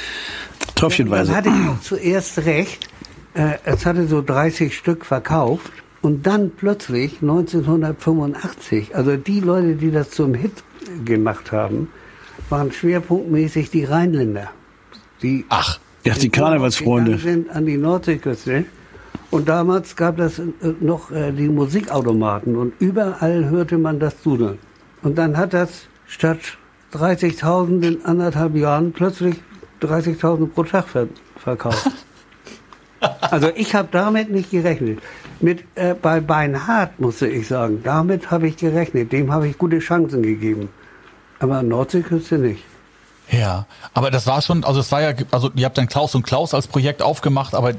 [0.76, 1.28] Tröpfchenweise.
[1.28, 2.88] Dann hatte ich auch zuerst recht.
[3.34, 5.72] Äh, es hatte so 30 Stück verkauft.
[6.02, 10.64] Und dann plötzlich 1985, also die Leute, die das zum Hit
[11.06, 11.90] gemacht haben,
[12.50, 14.50] waren schwerpunktmäßig die Rheinländer.
[15.22, 17.12] Die Ach, Ja, die Karnevalsfreunde.
[17.18, 18.66] gegangen sind an die Nordseeküste.
[19.30, 20.44] Und damals gab es äh,
[20.80, 24.58] noch äh, die Musikautomaten und überall hörte man das Sudeln.
[25.04, 26.40] Und dann hat das statt
[26.94, 29.36] 30.000 in anderthalb Jahren plötzlich
[29.82, 31.90] 30.000 pro Tag ver verkauft.
[33.22, 35.00] Also ich habe damit nicht gerechnet.
[35.40, 39.12] Mit äh, bei Beinhardt musste ich sagen, damit habe ich gerechnet.
[39.12, 40.70] Dem habe ich gute Chancen gegeben.
[41.40, 42.64] Aber an Nordseeküste nicht.
[43.32, 46.24] Ja, aber das war schon, also es war ja, also ihr habt dann Klaus und
[46.24, 47.74] Klaus als Projekt aufgemacht, aber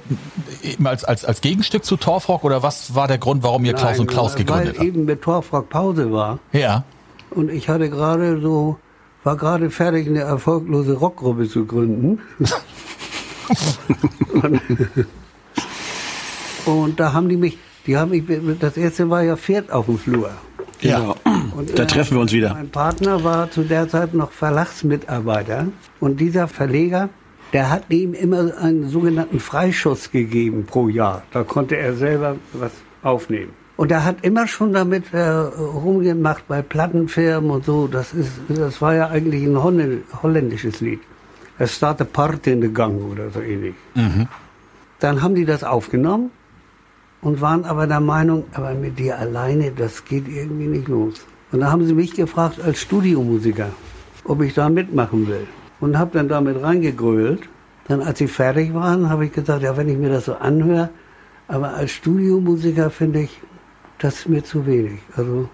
[0.62, 3.92] eben als, als, als Gegenstück zu Torfrock oder was war der Grund, warum ihr Klaus
[3.92, 4.84] Nein, und Klaus gegründet Weil habt?
[4.86, 6.38] eben mit Torfrock Pause war.
[6.52, 6.84] Ja.
[7.30, 8.78] Und ich hatte gerade so,
[9.24, 12.20] war gerade fertig, eine erfolglose Rockgruppe zu gründen.
[14.32, 14.60] und,
[16.66, 18.24] und da haben die mich, die haben mich,
[18.58, 20.30] das erste war ja Pferd auf dem Flur.
[20.80, 21.14] Ja.
[21.56, 22.54] Und, Da äh, treffen wir uns wieder.
[22.54, 25.68] Mein Partner war zu der Zeit noch Verlagsmitarbeiter
[26.00, 27.08] und dieser Verleger,
[27.52, 31.22] der hat ihm immer einen sogenannten Freischuss gegeben pro Jahr.
[31.32, 33.52] Da konnte er selber was aufnehmen.
[33.76, 37.88] Und er hat immer schon damit äh, rumgemacht bei Plattenfirmen und so.
[37.88, 41.00] Das ist, das war ja eigentlich ein Holländ holländisches Lied.
[41.58, 43.74] Es startet Part in the Gang oder so ähnlich.
[45.00, 46.30] Dann haben die das aufgenommen
[47.20, 51.26] und waren aber der Meinung, aber mit dir alleine, das geht irgendwie nicht los.
[51.52, 53.70] Und da haben sie mich gefragt als Studiomusiker,
[54.24, 55.46] ob ich da mitmachen will.
[55.80, 57.48] Und habe dann damit reingegrölt.
[57.88, 60.90] Dann, als sie fertig waren, habe ich gesagt, ja, wenn ich mir das so anhöre,
[61.48, 63.40] aber als Studiomusiker finde ich,
[63.98, 65.00] das ist mir zu wenig.
[65.16, 65.48] Also,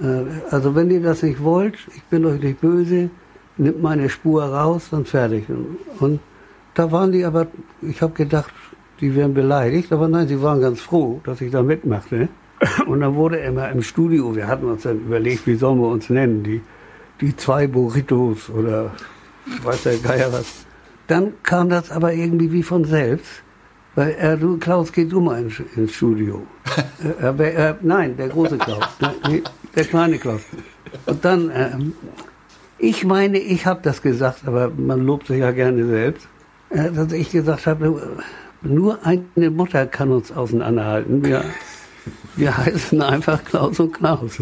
[0.00, 3.10] äh, also wenn ihr das nicht wollt, ich bin euch nicht böse,
[3.56, 5.48] nimmt meine Spur raus, dann fertig.
[5.48, 6.20] Und, und
[6.74, 7.46] da waren die aber,
[7.82, 8.52] ich habe gedacht,
[9.00, 12.28] die wären beleidigt, aber nein, sie waren ganz froh, dass ich da mitmachte.
[12.86, 16.08] Und dann wurde immer im Studio, wir hatten uns dann überlegt, wie sollen wir uns
[16.08, 16.62] nennen, die,
[17.20, 18.92] die zwei Burritos oder
[19.62, 20.66] weiß der Geier was.
[21.06, 23.42] Dann kam das aber irgendwie wie von selbst,
[23.94, 26.46] weil äh, du, Klaus, geh du mal ins, ins Studio.
[27.20, 28.84] äh, äh, äh, nein, der große Klaus,
[29.28, 29.42] nee,
[29.74, 30.40] der kleine Klaus.
[31.06, 31.92] Und dann, ähm,
[32.78, 36.28] ich meine, ich habe das gesagt, aber man lobt sich ja gerne selbst,
[36.70, 38.16] äh, dass ich gesagt habe,
[38.62, 41.24] nur eine Mutter kann uns auseinanderhalten.
[41.24, 41.44] Wir,
[42.36, 44.38] wir heißen einfach Klaus und Klaus.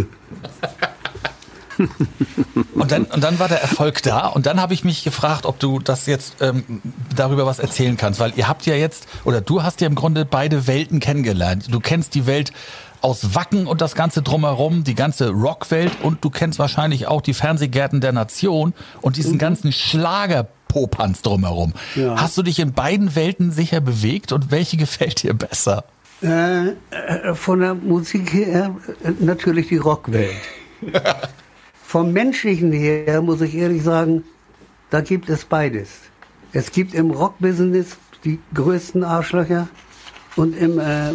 [2.74, 5.58] Und dann, und dann war der Erfolg da und dann habe ich mich gefragt, ob
[5.58, 6.82] du das jetzt ähm,
[7.16, 10.24] darüber was erzählen kannst, weil ihr habt ja jetzt, oder du hast ja im Grunde
[10.24, 11.66] beide Welten kennengelernt.
[11.70, 12.52] Du kennst die Welt
[13.04, 17.34] aus Wacken und das Ganze drumherum, die ganze Rockwelt und du kennst wahrscheinlich auch die
[17.34, 21.74] Fernsehgärten der Nation und diesen ganzen Schlagerpopanz drumherum.
[21.94, 22.18] Ja.
[22.18, 25.84] Hast du dich in beiden Welten sicher bewegt und welche gefällt dir besser?
[26.22, 30.30] Äh, äh, von der Musik her äh, natürlich die Rockwelt.
[31.86, 34.24] Vom Menschlichen her muss ich ehrlich sagen,
[34.88, 35.90] da gibt es beides.
[36.52, 39.68] Es gibt im Rockbusiness die größten Arschlöcher
[40.36, 41.14] und im, äh, äh,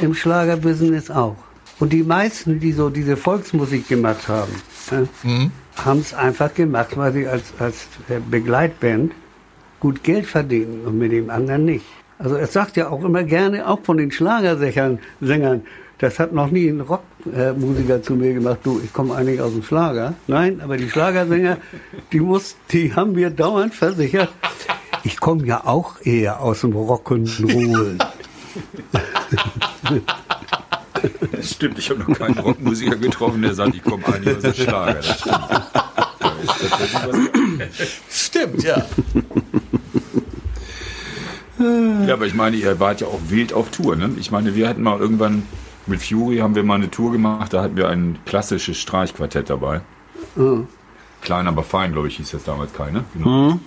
[0.00, 1.36] im Schlagerbusiness auch.
[1.78, 4.52] Und die meisten, die so diese Volksmusik gemacht haben,
[4.90, 9.12] äh, haben es einfach gemacht, weil sie als, als äh, Begleitband
[9.80, 11.86] gut Geld verdienen und mit dem anderen nicht.
[12.18, 15.62] Also es sagt ja auch immer gerne, auch von den Schlagersängern, Sängern,
[15.96, 19.62] das hat noch nie ein Rockmusiker zu mir gemacht, du, ich komme eigentlich aus dem
[19.62, 20.14] Schlager.
[20.26, 21.56] Nein, aber die Schlagersänger,
[22.12, 24.30] die, muss, die haben mir dauernd versichert,
[25.02, 27.98] ich komme ja auch eher aus dem Rock'n'Roll.
[31.32, 34.54] Das stimmt, ich habe noch keinen Rockmusiker getroffen, der sagt, ich komme eigentlich aus dem
[34.54, 34.94] Schlager.
[34.94, 35.36] Das stimmt.
[38.10, 38.86] Stimmt, ja.
[42.06, 43.96] Ja, aber ich meine, ihr wart ja auch wild auf Tour.
[43.96, 44.10] Ne?
[44.18, 45.42] Ich meine, wir hatten mal irgendwann
[45.86, 49.80] mit Fury haben wir mal eine Tour gemacht, da hatten wir ein klassisches Streichquartett dabei.
[51.20, 53.04] Klein, aber fein, glaube ich, hieß das damals keine.
[53.14, 53.58] Genau.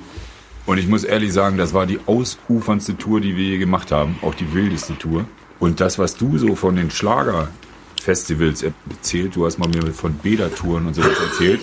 [0.65, 4.17] Und ich muss ehrlich sagen, das war die ausuferndste Tour, die wir je gemacht haben,
[4.21, 5.25] auch die wildeste Tour.
[5.59, 10.87] Und das, was du so von den Schlagerfestivals erzählt, du hast mal mir von Bädertouren
[10.87, 11.61] und so was erzählt.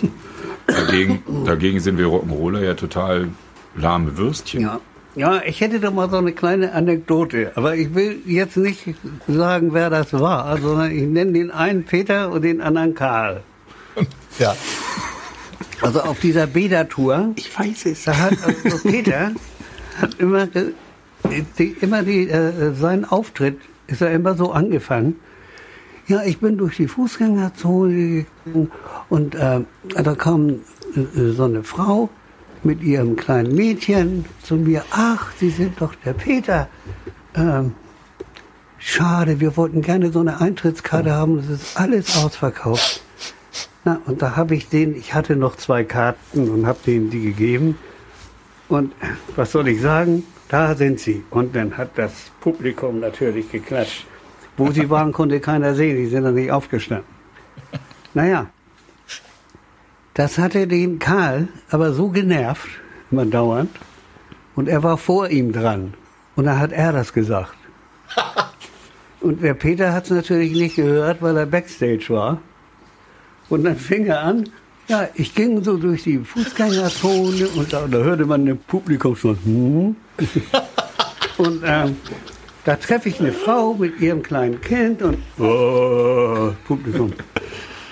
[0.67, 3.29] Dagegen, dagegen sind wir Rock'n'Roller ja total
[3.75, 4.63] lahme Würstchen.
[4.63, 4.81] Ja.
[5.17, 8.95] ja, ich hätte da mal so eine kleine Anekdote, aber ich will jetzt nicht
[9.27, 13.43] sagen, wer das war, sondern ich nenne den einen Peter und den anderen Karl.
[14.39, 14.55] Ja.
[15.83, 18.05] Also auf dieser Bädertour, Ich weiß es.
[18.05, 19.33] da hat also Peter
[20.01, 20.47] hat immer,
[21.59, 25.16] die, immer die, äh, sein Auftritt ist er immer so angefangen.
[26.07, 28.71] Ja, ich bin durch die Fußgängerzone gegangen
[29.09, 29.61] und äh,
[30.03, 32.09] da kam äh, so eine Frau
[32.62, 34.85] mit ihrem kleinen Mädchen zu mir.
[34.90, 36.69] Ach, Sie sind doch der Peter.
[37.35, 37.75] Ähm,
[38.79, 41.38] schade, wir wollten gerne so eine Eintrittskarte haben.
[41.38, 43.03] Es ist alles ausverkauft.
[43.85, 47.23] Na, und da habe ich den, ich hatte noch zwei Karten und habe denen die
[47.23, 47.79] gegeben.
[48.69, 48.93] Und
[49.37, 50.25] was soll ich sagen?
[50.49, 51.25] Da sind sie.
[51.31, 54.07] Und dann hat das Publikum natürlich geklatscht.
[54.57, 55.97] Wo sie waren, konnte keiner sehen.
[55.97, 57.07] Die sind dann nicht aufgestanden.
[58.12, 58.51] Naja,
[60.14, 62.69] das hatte den Karl aber so genervt,
[63.11, 63.71] immer dauernd.
[64.57, 65.95] Und er war vor ihm dran.
[66.37, 67.55] Und da hat er das gesagt.
[69.21, 72.38] Und der Peter hat es natürlich nicht gehört, weil er Backstage war.
[73.51, 74.49] Und dann fing er an,
[74.89, 79.39] ja, ich ging so durch die Fußgängerzone und da, da hörte man im Publikum schon,
[79.45, 79.97] hm.
[81.41, 81.97] Und ähm,
[82.65, 87.15] da treffe ich eine Frau mit ihrem kleinen Kind und oh, Publikum.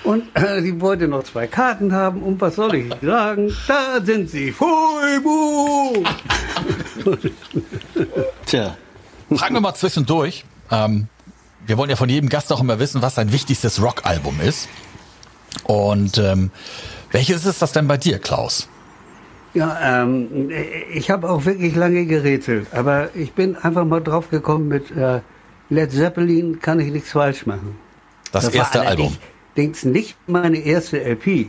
[0.03, 3.51] Und äh, sie wollte noch zwei Karten haben und was soll ich sagen?
[3.67, 4.51] Da sind sie.
[4.51, 6.03] Fuibu!
[8.45, 8.77] Tja.
[9.35, 10.45] Fragen wir mal zwischendurch.
[10.71, 11.07] Ähm,
[11.65, 14.69] wir wollen ja von jedem Gast auch immer wissen, was sein wichtigstes Rockalbum ist.
[15.63, 16.51] Und ähm,
[17.11, 18.67] welches ist das denn bei dir, Klaus?
[19.53, 20.49] Ja, ähm,
[20.93, 25.21] ich habe auch wirklich lange gerätselt, aber ich bin einfach mal drauf gekommen mit äh,
[25.69, 27.75] Led Zeppelin kann ich nichts falsch machen.
[28.31, 29.15] Das, das erste Album.
[29.57, 31.47] Denkst nicht meine erste LP.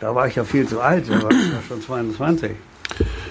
[0.00, 2.52] Da war ich ja viel zu alt, da war ich ja schon 22.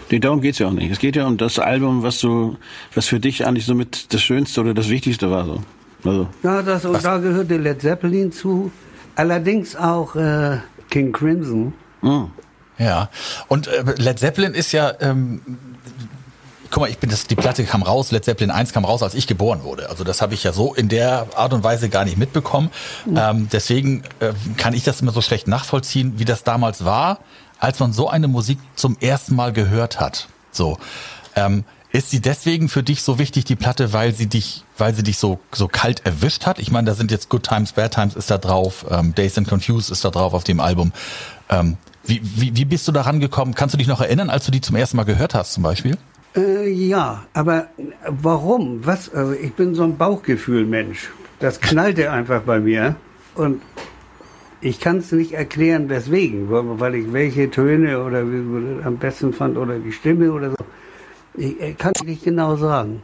[0.09, 0.91] Nee, darum geht's ja auch nicht.
[0.91, 2.57] Es geht ja um das Album, was so,
[2.93, 5.45] was für dich eigentlich so mit das Schönste oder das Wichtigste war.
[5.45, 5.61] So.
[6.03, 6.27] Also.
[6.43, 8.71] Ja, das, und da gehörte Led Zeppelin zu.
[9.17, 10.59] Allerdings auch äh,
[10.91, 11.73] King Crimson.
[12.03, 12.31] Mhm.
[12.77, 13.09] Ja,
[13.47, 15.41] und äh, Led Zeppelin ist ja, ähm,
[16.69, 19.15] guck mal, ich bin das, die Platte kam raus, Led Zeppelin 1 kam raus, als
[19.15, 19.89] ich geboren wurde.
[19.89, 22.69] Also das habe ich ja so in der Art und Weise gar nicht mitbekommen.
[23.07, 23.17] Mhm.
[23.17, 27.17] Ähm, deswegen äh, kann ich das immer so schlecht nachvollziehen, wie das damals war,
[27.57, 30.27] als man so eine Musik zum ersten Mal gehört hat.
[30.51, 30.77] So.
[31.35, 35.03] Ähm, ist sie deswegen für dich so wichtig, die Platte, weil sie dich, weil sie
[35.03, 36.59] dich so, so kalt erwischt hat?
[36.59, 39.47] Ich meine, da sind jetzt Good Times, Bad Times ist da drauf, ähm, Days and
[39.47, 40.91] Confused ist da drauf auf dem Album.
[41.49, 43.55] Ähm, wie, wie, wie bist du da rangekommen?
[43.55, 45.97] Kannst du dich noch erinnern, als du die zum ersten Mal gehört hast, zum Beispiel?
[46.35, 47.67] Äh, ja, aber
[48.07, 48.85] warum?
[48.85, 49.13] Was?
[49.13, 51.09] Also ich bin so ein Bauchgefühl-Mensch.
[51.39, 52.95] Das knallte einfach bei mir
[53.35, 53.61] und
[54.59, 59.77] ich kann es nicht erklären, weswegen, weil ich welche Töne oder am besten fand oder
[59.77, 60.57] die Stimme oder so.
[61.37, 63.03] Ich, kann nicht genau sagen.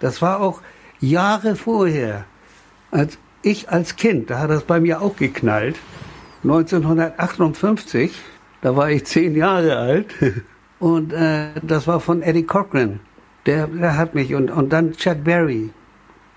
[0.00, 0.62] Das war auch
[0.98, 2.24] Jahre vorher,
[2.90, 5.76] als ich als Kind, da hat das bei mir auch geknallt.
[6.42, 8.12] 1958,
[8.62, 10.14] da war ich zehn Jahre alt
[10.78, 13.00] und äh, das war von Eddie Cochran.
[13.46, 15.70] Der, der hat mich und, und dann Chuck Berry.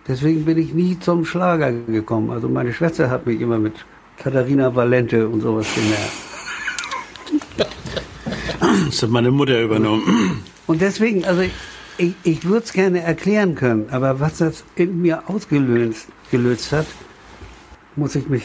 [0.08, 2.30] Deswegen bin ich nie zum Schlager gekommen.
[2.30, 3.74] Also meine Schwester hat mich immer mit
[4.18, 6.34] Katharina Valente und sowas genervt.
[8.88, 10.44] Das hat meine Mutter übernommen.
[10.68, 11.44] Und deswegen, also
[11.98, 16.88] ich, ich würde es gerne erklären können, aber was das in mir ausgelöst gelöst hat,
[17.96, 18.44] muss ich mich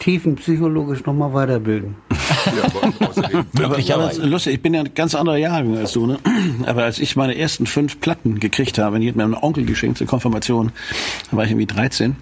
[0.00, 1.96] tiefenpsychologisch nochmal weiterbilden.
[2.56, 6.18] ja, aber, aber lustig, ich bin ja ein ganz anderer Jahrgang als du, ne?
[6.66, 9.98] Aber als ich meine ersten fünf Platten gekriegt habe, die hat mir ein Onkel geschenkt
[9.98, 10.72] zur Konfirmation,
[11.30, 12.16] da war ich irgendwie 13.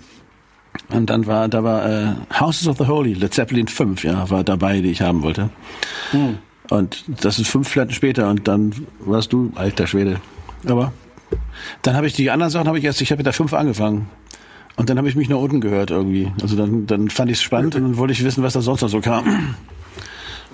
[0.91, 4.45] Und dann war, da war äh, Houses of the Holy, Led Zeppelin 5, ja, war
[4.45, 5.51] dabei, die ich haben wollte.
[6.11, 6.39] Hm.
[6.71, 10.21] Und das ist fünf Platten später und dann warst du alter Schwede.
[10.67, 10.93] Aber
[11.83, 14.09] dann habe ich die anderen Sachen habe ich erst, ich habe mit der fünf angefangen.
[14.77, 16.31] Und dann habe ich mich nach unten gehört irgendwie.
[16.43, 18.83] Also dann, dann fand ich es spannend und dann wollte ich wissen, was da sonst
[18.83, 19.57] noch so kam.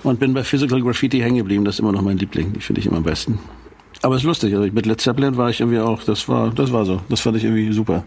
[0.01, 1.65] Und bin bei Physical Graffiti hängen geblieben.
[1.65, 2.53] Das ist immer noch mein Liebling.
[2.53, 3.39] Die finde ich immer am besten.
[4.01, 4.53] Aber es ist lustig.
[4.53, 7.01] Also mit Led Zeppelin war ich irgendwie auch, das war, das war so.
[7.09, 8.03] Das fand ich irgendwie super.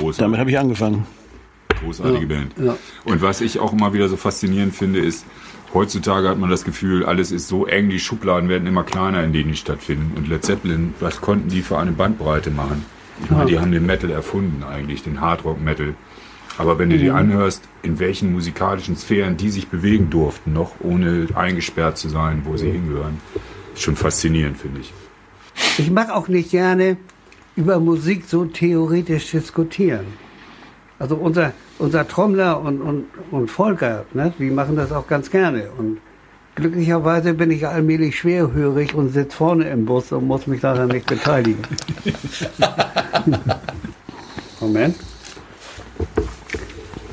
[0.00, 0.18] Großartig.
[0.18, 1.06] Damit habe ich angefangen.
[1.80, 2.26] Großartige ja.
[2.26, 2.54] Band.
[2.58, 2.76] Ja.
[3.04, 5.26] Und was ich auch immer wieder so faszinierend finde, ist,
[5.74, 9.32] heutzutage hat man das Gefühl, alles ist so eng, die Schubladen werden immer kleiner, in
[9.32, 10.12] denen die stattfinden.
[10.16, 12.84] Und Led Zeppelin, was konnten die für eine Bandbreite machen?
[13.22, 15.94] Ich meine, die haben den Metal erfunden eigentlich, den Hardrock-Metal.
[16.56, 17.18] Aber wenn du dir mhm.
[17.18, 22.56] anhörst, in welchen musikalischen Sphären die sich bewegen durften, noch ohne eingesperrt zu sein, wo
[22.56, 23.20] sie hingehören,
[23.74, 24.92] ist schon faszinierend, finde ich.
[25.78, 26.96] Ich mag auch nicht gerne
[27.56, 30.06] über Musik so theoretisch diskutieren.
[30.98, 35.70] Also unser, unser Trommler und, und, und Volker, ne, die machen das auch ganz gerne.
[35.76, 35.98] Und
[36.54, 41.06] glücklicherweise bin ich allmählich schwerhörig und sitze vorne im Bus und muss mich daran nicht
[41.06, 41.62] beteiligen.
[44.60, 44.96] Moment.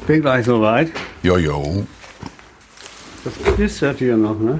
[0.08, 0.92] Bin gleich soweit.
[1.24, 1.86] Jojo.
[3.24, 4.60] Das knistert hier noch, ne?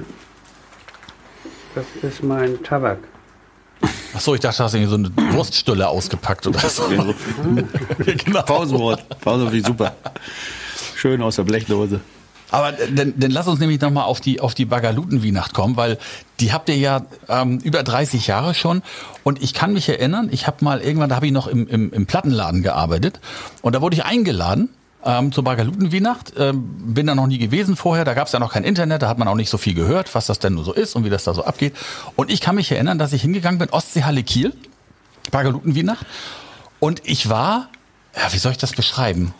[1.74, 2.98] Das ist mein Tabak.
[4.14, 6.84] Ach so, ich dachte, du hast irgendwie so eine Wurststulle ausgepackt oder so.
[7.98, 8.42] genau.
[8.42, 9.08] Pausenwort.
[9.20, 9.94] Pausenwort, wie super.
[10.96, 12.00] Schön aus der Blechdose.
[12.52, 15.96] Aber dann, dann lass uns nämlich nochmal auf die, auf die Bagalutenweihnacht kommen, weil
[16.38, 18.82] die habt ihr ja ähm, über 30 Jahre schon.
[19.24, 21.90] Und ich kann mich erinnern, ich habe mal irgendwann, da habe ich noch im, im,
[21.92, 23.20] im Plattenladen gearbeitet
[23.62, 24.68] und da wurde ich eingeladen
[25.04, 26.32] ähm, zur Bagalutenweihnacht.
[26.38, 29.08] Ähm, bin da noch nie gewesen vorher, da gab es ja noch kein Internet, da
[29.08, 31.10] hat man auch nicht so viel gehört, was das denn nur so ist und wie
[31.10, 31.74] das da so abgeht.
[32.16, 34.54] Und ich kann mich erinnern, dass ich hingegangen bin, Ostseehalle Kiel,
[35.30, 36.06] Bagalutenweihnacht.
[36.80, 37.68] Und ich war,
[38.16, 39.34] ja, wie soll ich das beschreiben?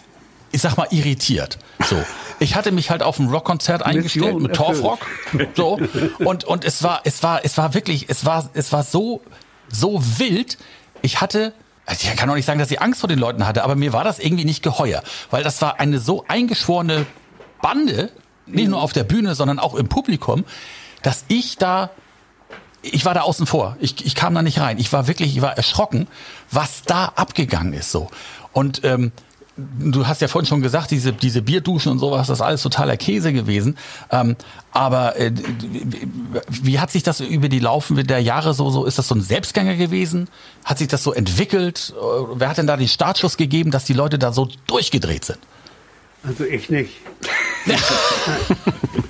[0.52, 1.58] Ich sag mal irritiert.
[1.84, 1.96] So.
[2.38, 5.00] Ich hatte mich halt auf ein Rockkonzert eingestellt mit Torfrock.
[5.54, 5.78] So.
[6.18, 9.22] Und, und es war, es war, es war wirklich, es war, es war so,
[9.68, 10.58] so wild.
[11.00, 11.54] Ich hatte,
[11.86, 13.92] also ich kann auch nicht sagen, dass ich Angst vor den Leuten hatte, aber mir
[13.92, 15.02] war das irgendwie nicht geheuer.
[15.30, 17.06] Weil das war eine so eingeschworene
[17.60, 18.10] Bande,
[18.46, 20.44] nicht nur auf der Bühne, sondern auch im Publikum,
[21.02, 21.90] dass ich da
[22.82, 23.76] ich war da außen vor.
[23.80, 24.78] Ich, ich kam da nicht rein.
[24.78, 26.08] Ich war wirklich, ich war erschrocken,
[26.50, 28.10] was da abgegangen ist so.
[28.52, 29.12] Und ähm,
[29.56, 32.96] du hast ja vorhin schon gesagt, diese, diese Bierduschen und sowas, das ist alles totaler
[32.96, 33.76] Käse gewesen.
[34.10, 34.36] Ähm,
[34.72, 35.32] aber äh,
[36.48, 39.20] wie hat sich das über die Laufe der Jahre so, so, ist das so ein
[39.20, 40.28] Selbstgänger gewesen?
[40.64, 41.92] Hat sich das so entwickelt?
[41.96, 42.02] Äh,
[42.34, 45.38] wer hat denn da den Startschuss gegeben, dass die Leute da so durchgedreht sind?
[46.24, 46.94] Also ich nicht.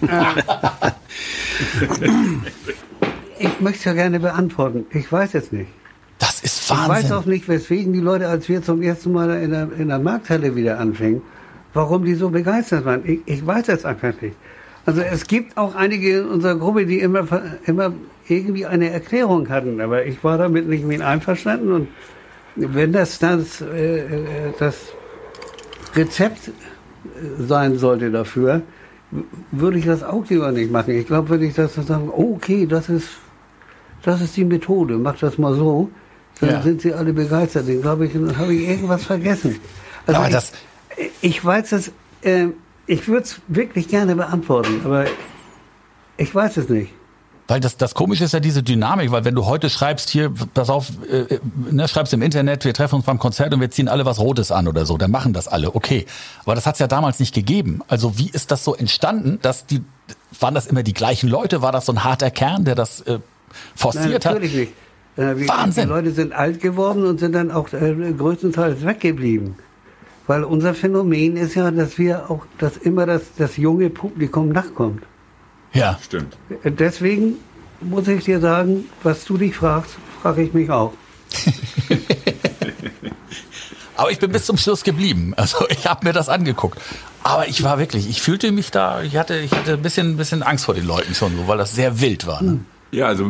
[3.38, 4.86] ich möchte es ja gerne beantworten.
[4.90, 5.70] Ich weiß es nicht.
[6.42, 6.84] Das ist Wahnsinn.
[6.84, 9.88] Ich weiß auch nicht, weswegen die Leute, als wir zum ersten Mal in der, in
[9.88, 11.22] der Markthalle wieder anfingen,
[11.72, 13.02] warum die so begeistert waren.
[13.04, 14.36] Ich, ich weiß es einfach nicht.
[14.84, 17.26] Also es gibt auch einige in unserer Gruppe, die immer,
[17.66, 17.92] immer
[18.26, 21.88] irgendwie eine Erklärung hatten, aber ich war damit nicht mit einverstanden und
[22.56, 24.92] wenn das das, äh, äh das
[25.94, 26.50] Rezept
[27.38, 28.62] sein sollte dafür,
[29.50, 30.94] würde ich das auch lieber nicht machen.
[30.94, 33.08] Ich glaube, wenn ich das sagen, okay, das ist,
[34.02, 35.90] das ist die Methode, mach das mal so,
[36.42, 36.62] dann ja.
[36.62, 37.68] sind sie alle begeistert.
[37.68, 39.60] Ich glaube, ich habe ich irgendwas vergessen.
[40.06, 40.52] Also aber ich, das
[41.20, 42.48] ich weiß es, äh,
[42.86, 45.06] ich würde es wirklich gerne beantworten, aber
[46.16, 46.92] ich weiß es nicht.
[47.46, 50.70] Weil das, das Komische ist ja diese Dynamik, weil wenn du heute schreibst, hier, pass
[50.70, 51.38] auf, äh,
[51.70, 54.50] ne, schreibst im Internet, wir treffen uns beim Konzert und wir ziehen alle was Rotes
[54.50, 56.06] an oder so, dann machen das alle, okay.
[56.44, 57.82] Aber das hat es ja damals nicht gegeben.
[57.88, 59.82] Also wie ist das so entstanden, dass die,
[60.40, 61.62] waren das immer die gleichen Leute?
[61.62, 63.18] War das so ein harter Kern, der das äh,
[63.76, 64.58] forciert Nein, natürlich hat?
[64.60, 64.72] nicht.
[65.16, 65.84] Äh, Wahnsinn.
[65.84, 69.56] Die Leute sind alt geworden und sind dann auch äh, größtenteils weggeblieben.
[70.26, 75.02] Weil unser Phänomen ist ja, dass wir auch, dass immer das, das junge Publikum nachkommt.
[75.72, 75.98] Ja.
[76.02, 76.36] Stimmt.
[76.62, 77.34] Äh, deswegen
[77.80, 80.92] muss ich dir sagen, was du dich fragst, frage ich mich auch.
[83.96, 85.34] Aber ich bin bis zum Schluss geblieben.
[85.36, 86.80] Also ich habe mir das angeguckt.
[87.22, 90.16] Aber ich war wirklich, ich fühlte mich da, ich hatte, ich hatte ein bisschen, ein
[90.16, 92.42] bisschen Angst vor den Leuten schon, so, weil das sehr wild war.
[92.42, 92.60] Ne?
[92.92, 93.28] Ja, also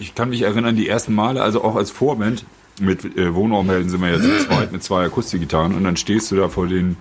[0.00, 2.44] ich kann mich erinnern, die ersten Male, also auch als Vorband,
[2.80, 6.36] mit äh, Wohnraumhelden sind wir ja zu zweit mit zwei Akustikgitarren und dann stehst du
[6.36, 6.96] da vor den,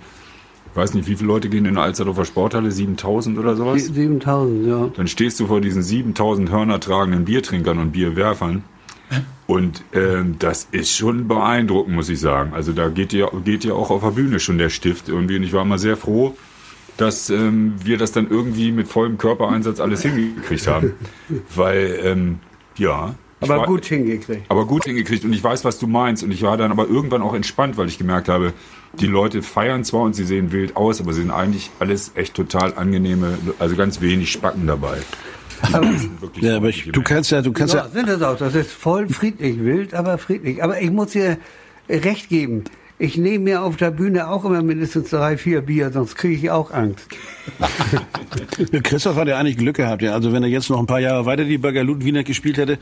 [0.72, 3.86] ich weiß nicht, wie viele Leute gehen in der Alsterdorfer Sporthalle, 7000 oder sowas?
[3.86, 4.90] 7000, ja.
[4.96, 8.64] Dann stehst du vor diesen 7000 Hörner tragenden Biertrinkern und Bierwerfern
[9.48, 12.54] und ähm, das ist schon beeindruckend, muss ich sagen.
[12.54, 15.44] Also da geht ja, geht ja auch auf der Bühne schon der Stift irgendwie und
[15.44, 16.36] ich war mal sehr froh,
[16.98, 20.94] dass ähm, wir das dann irgendwie mit vollem Körpereinsatz alles hingekriegt haben.
[21.56, 22.40] Weil, ähm,
[22.78, 23.16] ja.
[23.42, 24.44] Aber war, gut hingekriegt.
[24.50, 25.26] Aber gut hingekriegt.
[25.26, 26.24] Und ich weiß, was du meinst.
[26.24, 28.54] Und ich war dann aber irgendwann auch entspannt, weil ich gemerkt habe,
[29.00, 32.34] die Leute feiern zwar und sie sehen wild aus, aber sie sind eigentlich alles echt
[32.34, 34.98] total angenehme, also ganz wenig Spacken dabei.
[36.40, 37.82] ja, aber ich, du kannst ja, du kannst ja.
[37.82, 38.38] ja sind das auch.
[38.38, 40.64] Das ist voll friedlich, wild, aber friedlich.
[40.64, 41.38] Aber ich muss dir
[41.90, 42.64] recht geben.
[42.98, 46.50] Ich nehme mir auf der Bühne auch immer mindestens drei, vier Bier, sonst kriege ich
[46.50, 47.06] auch Angst.
[48.84, 50.14] Christoph hat ja eigentlich Glück gehabt, ja.
[50.14, 52.80] Also wenn er jetzt noch ein paar Jahre weiter die Bagalut Wiener gespielt hätte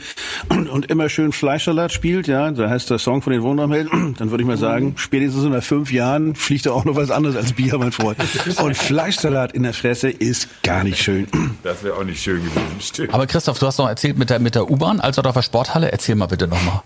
[0.50, 4.30] und, und, immer schön Fleischsalat spielt, ja, da heißt der Song von den Wohnraumhelden, dann
[4.30, 7.54] würde ich mal sagen, spätestens in fünf Jahren fliegt er auch noch was anderes als
[7.54, 8.20] Bier, mein Freund.
[8.62, 11.28] Und Fleischsalat in der Fresse ist gar nicht schön.
[11.64, 13.14] Das wäre auch nicht schön gewesen, stimmt.
[13.14, 15.92] Aber Christoph, du hast noch erzählt mit der, mit der U-Bahn, also auf der Sporthalle,
[15.92, 16.82] erzähl mal bitte nochmal.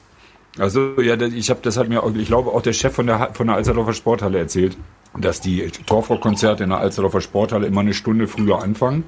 [0.59, 3.47] Also ja, ich habe das hat mir, ich glaube auch der Chef von der von
[3.47, 4.77] der Alsterdorfer Sporthalle erzählt,
[5.17, 9.03] dass die Torfrock-Konzerte in der Alsterdorfer Sporthalle immer eine Stunde früher anfangen,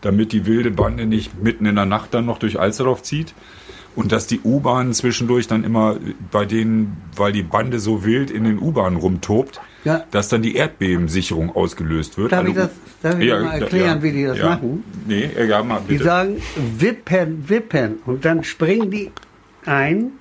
[0.00, 3.34] damit die wilde Bande nicht mitten in der Nacht dann noch durch Alsterdorf zieht
[3.96, 5.96] und dass die U-Bahn zwischendurch dann immer
[6.30, 10.04] bei denen, weil die Bande so wild in den U-Bahnen rumtobt, ja.
[10.10, 12.32] dass dann die Erdbebensicherung ausgelöst wird.
[12.32, 12.70] Darf also, ich das
[13.02, 14.84] darf ich ja, mal erklären, ja, wie die das machen?
[15.06, 15.98] Nee, ja, mal bitte.
[15.98, 16.42] Die sagen
[16.78, 19.12] wippen, wippen und dann springen die
[19.64, 20.12] ein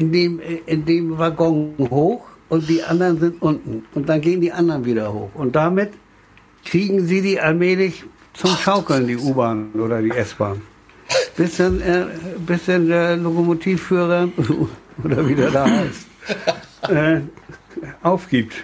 [0.00, 3.84] in dem, in dem Waggon hoch und die anderen sind unten.
[3.94, 5.30] Und dann gehen die anderen wieder hoch.
[5.34, 5.92] Und damit
[6.64, 10.62] kriegen sie die allmählich zum Schaukeln, die U-Bahn oder die S-Bahn.
[11.36, 12.06] bis dann, äh,
[12.46, 14.28] bis dann der Lokomotivführer,
[15.04, 16.06] oder wie der da heißt,
[16.90, 17.20] äh,
[18.02, 18.54] aufgibt.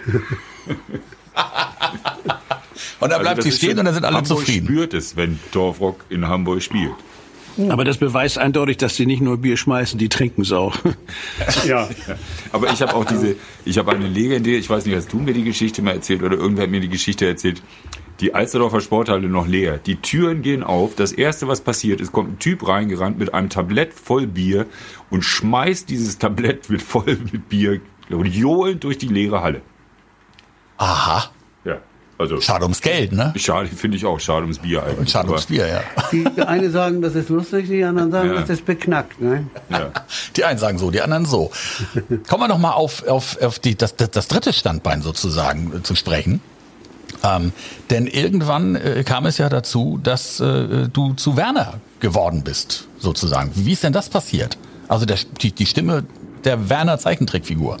[2.99, 4.65] Und dann Also bleibt das sie stehen und dann sind alle Hamburg zufrieden.
[4.67, 6.95] spürt es, wenn Dorfrock in Hamburg spielt.
[7.69, 10.77] Aber das beweist eindeutig, dass die nicht nur Bier schmeißen, die trinken es auch.
[11.65, 11.89] Ja.
[12.51, 13.35] Aber ich habe auch diese,
[13.65, 16.37] ich habe eine legendäre, ich weiß nicht, hast du mir die Geschichte mal erzählt oder
[16.37, 17.61] irgendwer hat mir die Geschichte erzählt,
[18.19, 19.77] die Alsterdorfer Sporthalle noch leer.
[19.77, 20.95] Die Türen gehen auf.
[20.95, 24.65] Das erste, was passiert ist, kommt ein Typ reingerannt mit einem Tablett voll Bier
[25.09, 29.61] und schmeißt dieses Tablett mit voll mit Bier und johlend durch die leere Halle.
[30.77, 31.31] Aha.
[32.19, 33.31] Also Schade ums Geld, ne?
[33.35, 35.11] schade, finde ich auch, schade ums Bier eigentlich.
[35.11, 35.81] Schade ums Bier, ja.
[36.11, 38.41] Die eine sagen, das ist lustig, die anderen sagen, Ja.
[38.41, 39.21] das ist beknackt.
[39.21, 39.45] Ne?
[39.69, 39.91] Ja.
[40.35, 41.51] Die einen sagen so, die anderen so.
[42.27, 45.83] Kommen wir noch mal auf, auf, auf die, das, das, das dritte Standbein sozusagen äh,
[45.83, 46.41] zu sprechen.
[47.23, 47.51] Ähm,
[47.91, 53.51] denn irgendwann äh, kam es ja dazu, dass äh, du zu Werner geworden bist, sozusagen.
[53.53, 54.57] Wie ist denn das passiert?
[54.87, 56.03] Also der, die, die Stimme
[56.43, 57.77] der Werner Zeichentrickfigur.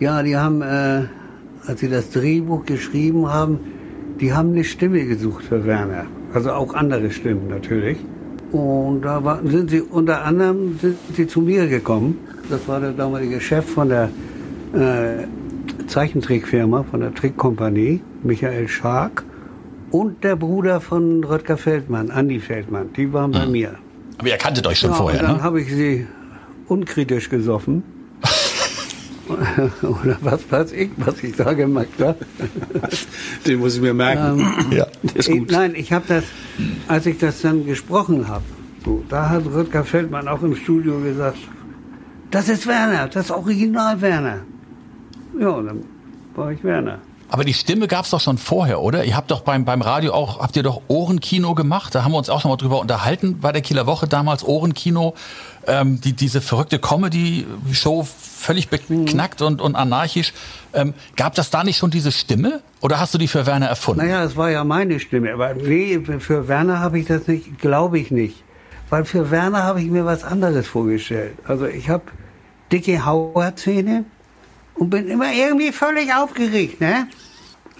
[0.00, 1.04] Ja, die haben, äh,
[1.66, 3.58] als sie das Drehbuch geschrieben haben,
[4.20, 6.06] die haben eine Stimme gesucht für Werner.
[6.32, 7.98] Also auch andere Stimmen natürlich.
[8.52, 12.18] Und da war, sind sie unter anderem sind sie zu mir gekommen.
[12.50, 14.10] Das war der damalige Chef von der
[14.74, 15.24] äh,
[15.88, 19.24] Zeichentrickfirma, von der Trickkompanie, Michael Schark.
[19.90, 22.92] Und der Bruder von Röttger Feldmann, Andi Feldmann.
[22.96, 23.76] Die waren bei mir.
[24.18, 25.42] Aber ihr kanntet euch schon Ja, vorher, und dann ne?
[25.42, 26.06] habe ich sie
[26.66, 27.82] unkritisch gesoffen.
[29.82, 32.18] Oder was weiß ich, was ich da gemacht habe.
[33.46, 34.44] Den muss ich mir merken.
[34.70, 34.86] Ja.
[35.14, 35.50] ist Ich, gut.
[35.50, 36.24] nein, ich habe das,
[36.88, 38.44] als ich das dann gesprochen habe,
[38.84, 41.38] so, da hat Rüdger Feldmann auch im Studio gesagt,
[42.30, 44.40] das ist Werner, das ist Original Werner.
[45.38, 45.84] Ja, dann
[46.34, 46.98] war ich Werner.
[47.28, 49.04] Aber die Stimme gab's doch schon vorher, oder?
[49.04, 51.94] Ihr habt doch beim, beim Radio auch, habt ihr doch Ohrenkino gemacht?
[51.94, 55.14] Da haben wir uns auch schon mal drüber unterhalten bei der Kieler Woche damals, Ohrenkino.
[55.66, 60.34] Ähm, die, diese verrückte Comedy-Show, völlig beknackt und, und anarchisch.
[60.74, 62.60] Ähm, gab das da nicht schon diese Stimme?
[62.80, 64.02] Oder hast du die für Werner erfunden?
[64.02, 67.98] Naja, das war ja meine Stimme, aber nee, für Werner habe ich das nicht, glaube
[67.98, 68.44] ich nicht.
[68.90, 71.38] Weil für Werner habe ich mir was anderes vorgestellt.
[71.46, 72.04] Also ich habe
[72.70, 74.04] dicke Hauerzähne
[74.74, 77.08] und bin immer irgendwie völlig aufgeregt, ne?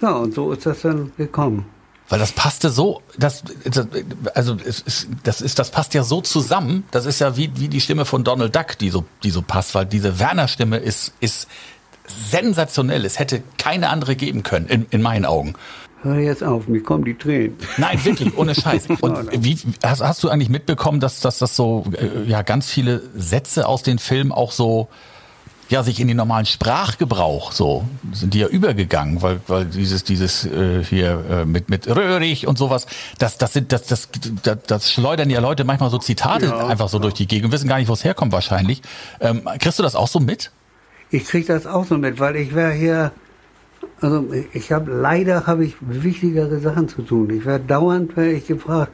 [0.01, 1.65] Ja, und so ist das dann gekommen.
[2.07, 3.87] Weil das passte so, das, das
[4.35, 6.83] also es ist, das ist, das passt ja so zusammen.
[6.91, 9.73] Das ist ja wie, wie die Stimme von Donald Duck, die so, die so passt,
[9.73, 11.47] weil diese Werner-Stimme ist, ist
[12.07, 13.05] sensationell.
[13.05, 15.55] Es hätte keine andere geben können, in, in meinen Augen.
[16.03, 17.57] Hör jetzt auf, mir kommen die Tränen.
[17.77, 18.85] Nein, wirklich, ohne Scheiß.
[19.01, 23.01] Und wie, hast, hast du eigentlich mitbekommen, dass, dass das so, äh, ja, ganz viele
[23.15, 24.89] Sätze aus den Filmen auch so,
[25.69, 30.45] ja, sich in den normalen Sprachgebrauch so, sind die ja übergegangen, weil, weil dieses, dieses,
[30.45, 32.85] äh, hier, äh, mit, mit Röhrig und sowas,
[33.17, 34.09] das, das sind, das, das,
[34.43, 37.51] das, das schleudern ja Leute manchmal so Zitate Ja, einfach so durch die Gegend und
[37.51, 38.81] wissen gar nicht, wo es herkommt wahrscheinlich.
[39.19, 40.51] Ähm, kriegst du das auch so mit?
[41.09, 43.11] Ich krieg das auch so mit, weil ich wäre hier,
[44.01, 47.29] also ich habe leider habe ich wichtigere Sachen zu tun.
[47.31, 48.91] Ich werde dauernd werde ich gefragt,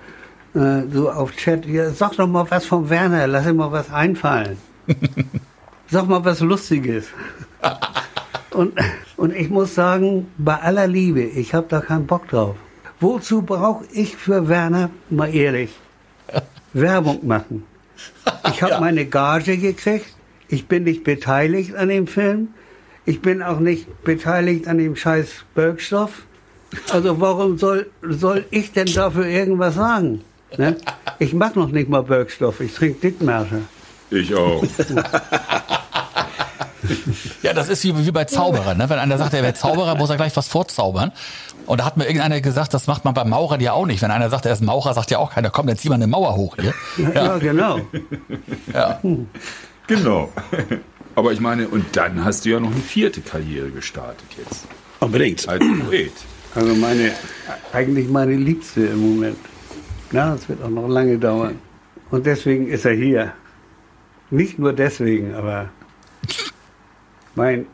[0.53, 3.91] äh, so auf Chat, ja, sag doch mal was von Werner, lass ihm mal was
[3.91, 4.57] einfallen.
[5.91, 7.07] sag mal was Lustiges.
[8.51, 8.73] und,
[9.17, 12.55] und ich muss sagen, bei aller Liebe, ich habe da keinen Bock drauf.
[12.99, 15.71] Wozu brauche ich für Werner, mal ehrlich,
[16.73, 17.65] Werbung machen?
[18.47, 20.15] Ich habe meine Gage gekriegt.
[20.47, 22.49] Ich bin nicht beteiligt an dem Film.
[23.05, 26.23] Ich bin auch nicht beteiligt an dem scheiß Bergstoff.
[26.91, 30.21] Also warum soll, soll ich denn dafür irgendwas sagen?
[30.57, 30.77] Ne?
[31.19, 32.61] Ich mach noch nicht mal Bergstoff.
[32.61, 33.61] Ich trinke Dickmärsche.
[34.11, 34.63] Ich auch.
[37.41, 38.77] Ja, das ist wie, wie bei Zauberern.
[38.77, 38.89] Ne?
[38.89, 41.11] Wenn einer sagt, er wäre Zauberer, muss er gleich was vorzaubern.
[41.65, 44.01] Und da hat mir irgendeiner gesagt, das macht man beim Maurer ja auch nicht.
[44.01, 46.07] Wenn einer sagt, er ist Maurer, sagt ja auch keiner, komm, dann zieh mal eine
[46.07, 46.73] Mauer hoch hier.
[47.13, 47.79] Ja, genau.
[48.73, 48.99] Ja.
[49.87, 50.29] Genau.
[51.15, 54.65] Aber ich meine, und dann hast du ja noch eine vierte Karriere gestartet jetzt.
[54.99, 55.47] Unbedingt.
[55.47, 56.13] Als Poet.
[56.55, 57.11] Also meine,
[57.73, 59.37] eigentlich meine Liebste im Moment.
[60.11, 61.59] Na, es wird auch noch lange dauern.
[62.09, 63.33] Und deswegen ist er hier.
[64.31, 65.69] Nicht nur deswegen, aber
[67.35, 67.65] mein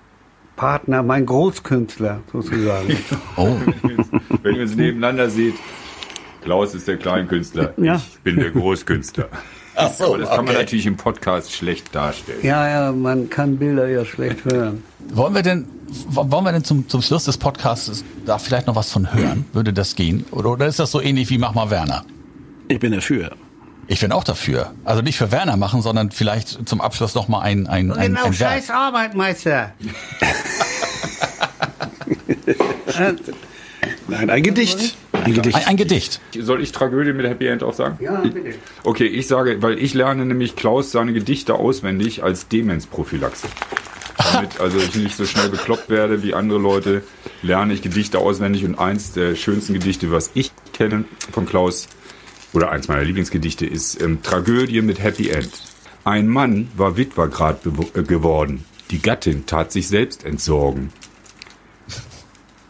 [0.55, 2.97] Partner, mein Großkünstler sozusagen.
[3.37, 3.55] Oh.
[4.41, 5.53] Wenn ihr uns nebeneinander seht,
[6.41, 7.95] Klaus ist der Kleinkünstler, Ja.
[7.97, 9.29] ich bin der Großkünstler.
[9.75, 10.63] Ach so, Aber das kann man okay.
[10.63, 12.39] natürlich im Podcast schlecht darstellen.
[12.41, 14.83] Ja, ja, man kann Bilder ja schlecht hören.
[15.13, 15.67] Wollen wir denn,
[16.09, 19.45] wollen wir denn zum, zum Schluss des Podcasts da vielleicht noch was von hören?
[19.53, 20.25] Würde das gehen?
[20.31, 22.03] Oder, oder ist das so ähnlich wie Mach mal Werner?
[22.69, 23.33] Ich bin dafür.
[23.87, 24.73] Ich bin auch dafür.
[24.83, 28.25] Also nicht für Werner machen, sondern vielleicht zum Abschluss noch mal ein, ein, ein, Genau,
[28.25, 28.51] ein Werk.
[28.53, 29.71] scheiß Arbeit, Meister.
[34.07, 34.95] Nein, ein Gedicht.
[35.11, 35.55] Ein Gedicht.
[35.57, 36.21] Ein, ein Gedicht.
[36.37, 37.97] Soll ich Tragödie mit Happy End auch sagen?
[38.01, 38.55] Ja, bitte.
[38.83, 43.47] Okay, ich sage, weil ich lerne nämlich Klaus seine Gedichte auswendig als Demenzprophylaxe.
[44.17, 47.03] Damit also ich nicht so schnell bekloppt werde wie andere Leute,
[47.41, 51.87] lerne ich Gedichte auswendig und eins der schönsten Gedichte, was ich kenne von Klaus,
[52.57, 55.51] oder eins meiner Lieblingsgedichte ist ähm, Tragödie mit Happy End.
[56.03, 58.65] Ein Mann war Witwer grad äh, geworden.
[58.89, 60.91] Die Gattin tat sich selbst entsorgen.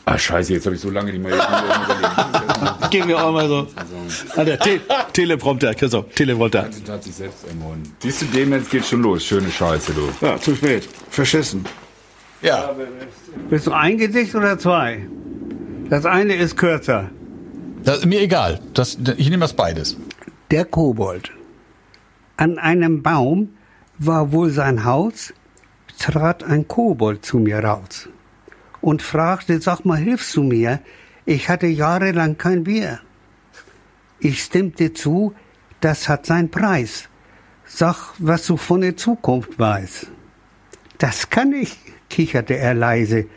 [0.04, 2.92] Ah, scheiße, jetzt habe ich so lange die mal jetzt überlegt.
[2.92, 3.68] Gehen wir auch mal so.
[4.36, 4.82] Alter, Te
[5.14, 6.64] Teleprompter, Christoph, Teleprompter.
[6.64, 7.84] Gattin tat sich selbst ermorden.
[8.00, 9.24] Siehst du, Demenz geht schon los.
[9.24, 10.26] Schöne Scheiße, du.
[10.26, 10.88] Ja, zu spät.
[11.10, 11.66] Verschissen.
[12.42, 12.76] Ja.
[13.50, 15.08] Bist du ein Gedicht oder zwei?
[15.90, 17.10] Das eine ist kürzer.
[17.88, 18.60] Das mir egal.
[18.74, 19.96] Das, ich nehme das beides.
[20.52, 21.32] Der Kobold.
[22.36, 23.56] An einem Baum
[23.98, 25.34] war wohl sein Haus,
[25.98, 28.10] trat ein Kobold zu mir raus
[28.82, 30.82] und fragte, sag mal, hilfst du mir?
[31.26, 33.00] Ich hatte jahrelang kein Bier.
[34.20, 35.34] Ich stimmte zu,
[35.80, 37.08] das hat seinen Preis.
[37.64, 40.12] Sag, was du von der Zukunft weißt.
[40.98, 41.78] Das kann ich,
[42.10, 43.28] kicherte er leise,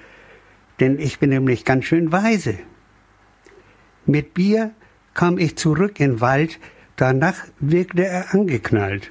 [0.80, 2.58] denn ich bin nämlich ganz schön weise.
[4.06, 4.72] Mit Bier
[5.14, 6.58] kam ich zurück in den Wald,
[6.96, 9.10] danach wirkte er angeknallt,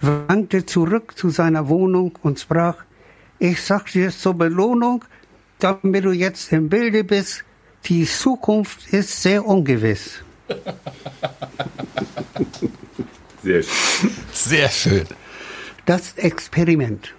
[0.00, 2.76] wankte zurück zu seiner Wohnung und sprach,
[3.38, 5.04] ich sag dir zur Belohnung,
[5.58, 7.44] damit du jetzt im Bilde bist,
[7.86, 10.22] die Zukunft ist sehr ungewiss.
[13.42, 14.10] Sehr schön.
[14.32, 15.06] Sehr schön.
[15.86, 17.14] Das Experiment.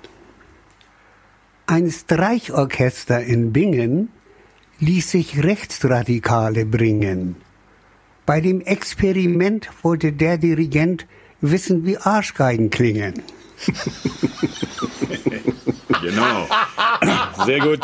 [1.65, 4.09] Ein Streichorchester in Bingen
[4.82, 7.38] ließ sich Rechtsradikale bringen.
[8.25, 11.05] Bei dem Experiment wollte der Dirigent
[11.39, 13.13] wissen, wie Arschgeigen klingen.
[16.01, 16.47] Genau.
[17.45, 17.79] Sehr gut.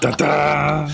[0.00, 0.88] Da, da.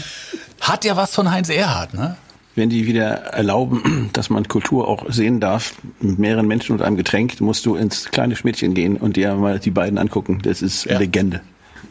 [0.61, 2.17] Hat ja was von Heinz Erhardt, ne?
[2.57, 6.97] Wenn die wieder erlauben, dass man Kultur auch sehen darf, mit mehreren Menschen und einem
[6.97, 10.41] Getränk, musst du ins kleine Schmiedchen gehen und dir mal die beiden angucken.
[10.43, 10.99] Das ist Ja.
[10.99, 11.41] Legende.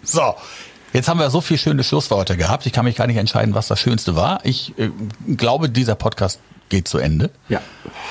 [0.03, 0.36] So.
[0.94, 2.66] Jetzt haben wir so viele schöne Schlussworte gehabt.
[2.68, 4.41] Ich kann mich gar nicht entscheiden, was das Schönste war.
[4.44, 4.89] Ich äh,
[5.36, 6.39] glaube, dieser Podcast
[6.70, 7.32] geht zu Ende.
[7.50, 7.62] Ja.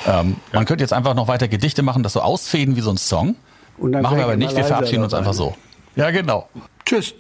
[0.07, 2.97] Ähm, Man könnte jetzt einfach noch weiter Gedichte machen, das so ausfäden wie so ein
[2.97, 3.37] Song.
[3.79, 4.57] Und dann Machen wir aber ich nicht.
[4.57, 5.55] Wir verabschieden uns einfach so.
[5.97, 6.49] Ja, genau.
[6.85, 7.15] Tschüss.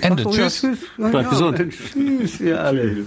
[0.00, 0.26] Ende.
[0.26, 0.62] Oh, ja, Tschüss.
[0.62, 1.72] Ja, Bleib ja, gesund.
[1.92, 3.06] Tschüss, ihr alle.